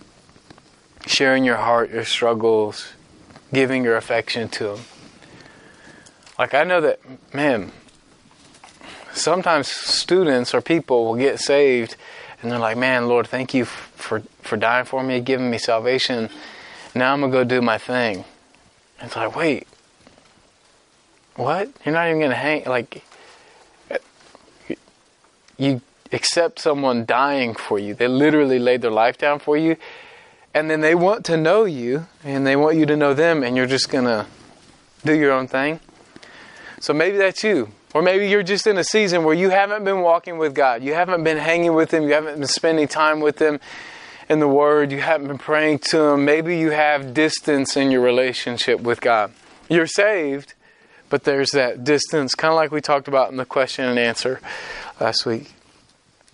Sharing 1.07 1.45
your 1.45 1.59
heart, 1.59 1.91
your 1.91 2.07
struggles, 2.07 2.95
giving 3.53 3.85
your 3.85 3.97
affection 3.99 4.49
to 4.49 4.77
Him? 4.77 4.81
Like, 6.39 6.55
I 6.55 6.65
know 6.65 6.81
that, 6.81 7.01
man, 7.35 7.71
sometimes 9.13 9.69
students 9.69 10.55
or 10.55 10.63
people 10.63 11.05
will 11.05 11.17
get 11.17 11.39
saved 11.39 11.97
and 12.44 12.52
they're 12.52 12.59
like, 12.59 12.76
man, 12.76 13.09
Lord, 13.09 13.26
thank 13.26 13.54
you 13.54 13.64
for, 13.64 14.20
for 14.42 14.57
dying 14.57 14.85
for 14.85 15.02
me, 15.02 15.18
giving 15.20 15.50
me 15.50 15.59
salvation. 15.59 16.28
Now 16.94 17.12
I'm 17.12 17.20
going 17.20 17.33
to 17.33 17.38
go 17.38 17.44
do 17.44 17.61
my 17.61 17.78
thing. 17.78 18.24
It's 19.00 19.16
like, 19.16 19.35
wait, 19.35 19.66
what? 21.35 21.70
You're 21.85 21.94
not 21.94 22.07
even 22.07 22.20
going 22.20 22.30
to 22.30 22.37
hang, 22.37 22.64
like, 22.66 23.02
you 25.57 25.80
accept 26.12 26.59
someone 26.59 27.04
dying 27.04 27.54
for 27.54 27.78
you. 27.78 27.94
They 27.94 28.09
literally 28.09 28.59
laid 28.59 28.83
their 28.83 28.90
life 28.90 29.18
down 29.18 29.38
for 29.38 29.57
you. 29.57 29.76
And 30.52 30.70
then 30.70 30.83
they 30.83 30.94
want 30.94 31.24
to 31.24 31.37
know 31.37 31.64
you, 31.64 32.07
and 32.22 32.46
they 32.46 32.54
want 32.54 32.76
you 32.76 32.87
to 32.87 32.96
know 32.96 33.14
them, 33.14 33.42
and 33.42 33.57
you're 33.57 33.66
just 33.66 33.90
going 33.90 34.04
to 34.04 34.26
do 35.04 35.12
your 35.12 35.33
own 35.33 35.48
thing. 35.48 35.80
So 36.78 36.92
maybe 36.92 37.16
that's 37.16 37.42
you. 37.42 37.70
Or 37.94 38.02
maybe 38.02 38.28
you're 38.28 38.42
just 38.42 38.66
in 38.66 38.76
a 38.76 38.85
season 38.85 39.22
where 39.22 39.35
you 39.35 39.50
haven't 39.50 39.85
been 39.85 40.00
walking 40.00 40.37
with 40.37 40.52
God. 40.52 40.83
You 40.83 40.94
haven't 40.94 41.22
been 41.22 41.38
hanging 41.38 41.74
with 41.74 41.94
Him. 41.94 42.02
You 42.02 42.14
haven't 42.14 42.40
been 42.40 42.48
spending 42.48 42.88
time 42.88 43.20
with 43.20 43.38
Him 43.38 43.61
in 44.28 44.40
the 44.40 44.48
Word. 44.48 44.90
You 44.90 45.00
haven't 45.00 45.28
been 45.28 45.38
praying 45.38 45.78
to 45.90 46.00
Him. 46.00 46.24
Maybe 46.24 46.59
you 46.59 46.70
have 46.70 47.14
distance 47.14 47.76
in 47.76 47.92
your 47.92 48.00
relationship 48.00 48.80
with 48.80 49.00
God. 49.00 49.33
You're 49.68 49.87
saved, 49.87 50.54
but 51.09 51.22
there's 51.22 51.52
that 51.52 51.85
distance, 51.85 52.35
kind 52.35 52.50
of 52.50 52.57
like 52.57 52.72
we 52.72 52.80
talked 52.80 53.07
about 53.07 53.30
in 53.30 53.37
the 53.37 53.46
question 53.46 53.85
and 53.85 53.96
answer 53.96 54.40
last 55.00 55.24
week. 55.24 55.52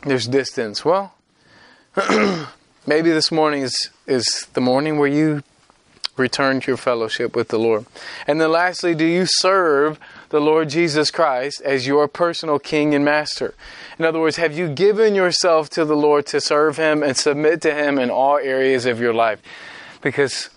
There's 0.05 0.27
distance. 0.27 0.83
Well, 0.83 1.13
maybe 2.87 3.11
this 3.11 3.31
morning 3.31 3.63
is, 3.63 3.91
is 4.07 4.49
the 4.55 4.63
morning 4.63 4.99
where 4.99 5.09
you 5.09 5.43
return 6.17 6.61
to 6.61 6.71
your 6.71 6.79
fellowship 6.79 7.37
with 7.37 7.49
the 7.49 7.59
Lord. 7.59 7.85
And 8.27 8.41
then 8.41 8.51
lastly, 8.51 8.95
do 8.95 9.05
you 9.05 9.27
serve 9.27 9.99
the 10.31 10.41
Lord 10.41 10.71
Jesus 10.71 11.11
Christ 11.11 11.61
as 11.63 11.87
your 11.87 12.09
personal 12.09 12.59
King 12.59 12.95
and 12.95 13.05
Master? 13.05 13.55
In 13.99 14.05
other 14.05 14.19
words, 14.19 14.37
have 14.37 14.57
you 14.57 14.69
given 14.69 15.15
yourself 15.15 15.69
to 15.71 15.85
the 15.85 15.97
Lord 15.97 16.27
to 16.27 16.41
serve 16.41 16.77
Him 16.77 17.03
and 17.03 17.17
submit 17.17 17.61
to 17.63 17.75
Him 17.75 17.99
in 17.99 18.11
all 18.11 18.39
areas 18.39 18.87
of 18.87 18.99
your 18.99 19.13
life? 19.13 19.41
Because 20.01 20.49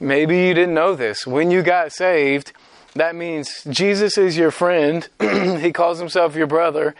maybe 0.00 0.38
you 0.38 0.54
didn't 0.54 0.74
know 0.74 0.94
this. 0.94 1.26
When 1.26 1.50
you 1.50 1.62
got 1.62 1.92
saved, 1.92 2.52
that 2.94 3.14
means 3.14 3.62
Jesus 3.68 4.16
is 4.16 4.36
your 4.36 4.50
friend, 4.50 5.08
He 5.60 5.72
calls 5.72 5.98
Himself 5.98 6.34
your 6.34 6.46
brother, 6.46 6.94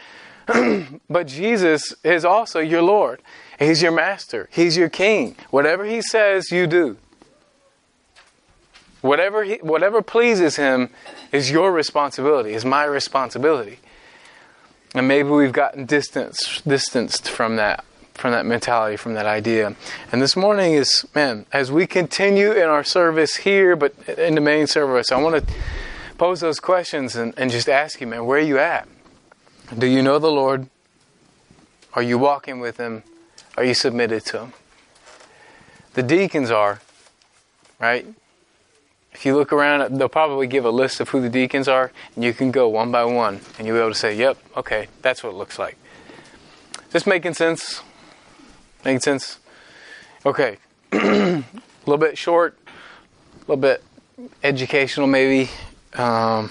but 1.09 1.27
Jesus 1.27 1.95
is 2.03 2.23
also 2.23 2.59
your 2.59 2.81
Lord. 2.81 3.21
He's 3.59 3.81
your 3.81 3.91
master. 3.91 4.49
He's 4.51 4.75
your 4.75 4.89
king. 4.89 5.35
Whatever 5.51 5.85
he 5.85 6.01
says, 6.01 6.51
you 6.51 6.65
do. 6.65 6.97
Whatever, 9.01 9.43
he, 9.43 9.55
whatever 9.55 10.01
pleases 10.01 10.55
him 10.55 10.89
is 11.31 11.49
your 11.49 11.71
responsibility, 11.71 12.53
is 12.53 12.63
my 12.63 12.83
responsibility. 12.83 13.79
And 14.93 15.07
maybe 15.07 15.29
we've 15.29 15.53
gotten 15.53 15.85
distanced, 15.85 16.67
distanced 16.67 17.27
from 17.27 17.55
that, 17.55 17.83
from 18.13 18.31
that 18.31 18.45
mentality, 18.45 18.97
from 18.97 19.13
that 19.15 19.25
idea. 19.25 19.75
And 20.11 20.21
this 20.21 20.35
morning 20.35 20.73
is, 20.73 21.05
man, 21.15 21.45
as 21.51 21.71
we 21.71 21.87
continue 21.87 22.51
in 22.51 22.63
our 22.63 22.83
service 22.83 23.37
here, 23.37 23.75
but 23.75 23.95
in 24.07 24.35
the 24.35 24.41
main 24.41 24.67
service, 24.67 25.11
I 25.11 25.19
want 25.21 25.47
to 25.47 25.53
pose 26.17 26.41
those 26.41 26.59
questions 26.59 27.15
and, 27.15 27.33
and 27.37 27.49
just 27.49 27.67
ask 27.67 27.99
you, 28.01 28.07
man, 28.07 28.25
where 28.25 28.37
are 28.37 28.41
you 28.41 28.59
at? 28.59 28.87
Do 29.75 29.87
you 29.87 30.03
know 30.03 30.19
the 30.19 30.31
Lord? 30.31 30.67
Are 31.93 32.03
you 32.03 32.17
walking 32.17 32.59
with 32.59 32.77
Him? 32.77 33.03
Are 33.57 33.63
you 33.63 33.73
submitted 33.73 34.25
to 34.25 34.39
Him? 34.39 34.53
The 35.93 36.03
deacons 36.03 36.51
are, 36.51 36.81
right? 37.79 38.05
If 39.21 39.25
you 39.27 39.35
look 39.35 39.53
around, 39.53 39.99
they'll 39.99 40.09
probably 40.09 40.47
give 40.47 40.65
a 40.65 40.71
list 40.71 40.99
of 40.99 41.09
who 41.09 41.21
the 41.21 41.29
deacons 41.29 41.67
are, 41.67 41.91
and 42.15 42.23
you 42.23 42.33
can 42.33 42.49
go 42.49 42.67
one 42.67 42.91
by 42.91 43.05
one, 43.05 43.39
and 43.59 43.67
you'll 43.67 43.75
be 43.75 43.79
able 43.79 43.91
to 43.91 43.95
say, 43.95 44.15
yep, 44.15 44.35
okay, 44.57 44.87
that's 45.03 45.21
what 45.21 45.29
it 45.29 45.35
looks 45.35 45.59
like. 45.59 45.77
Just 46.91 47.05
making 47.05 47.35
sense? 47.35 47.83
Making 48.83 49.01
sense? 49.01 49.37
Okay. 50.25 50.57
a 50.91 51.43
little 51.85 51.99
bit 51.99 52.17
short, 52.17 52.57
a 52.65 53.39
little 53.41 53.57
bit 53.57 53.83
educational, 54.43 55.05
maybe. 55.05 55.51
Um, 55.93 56.49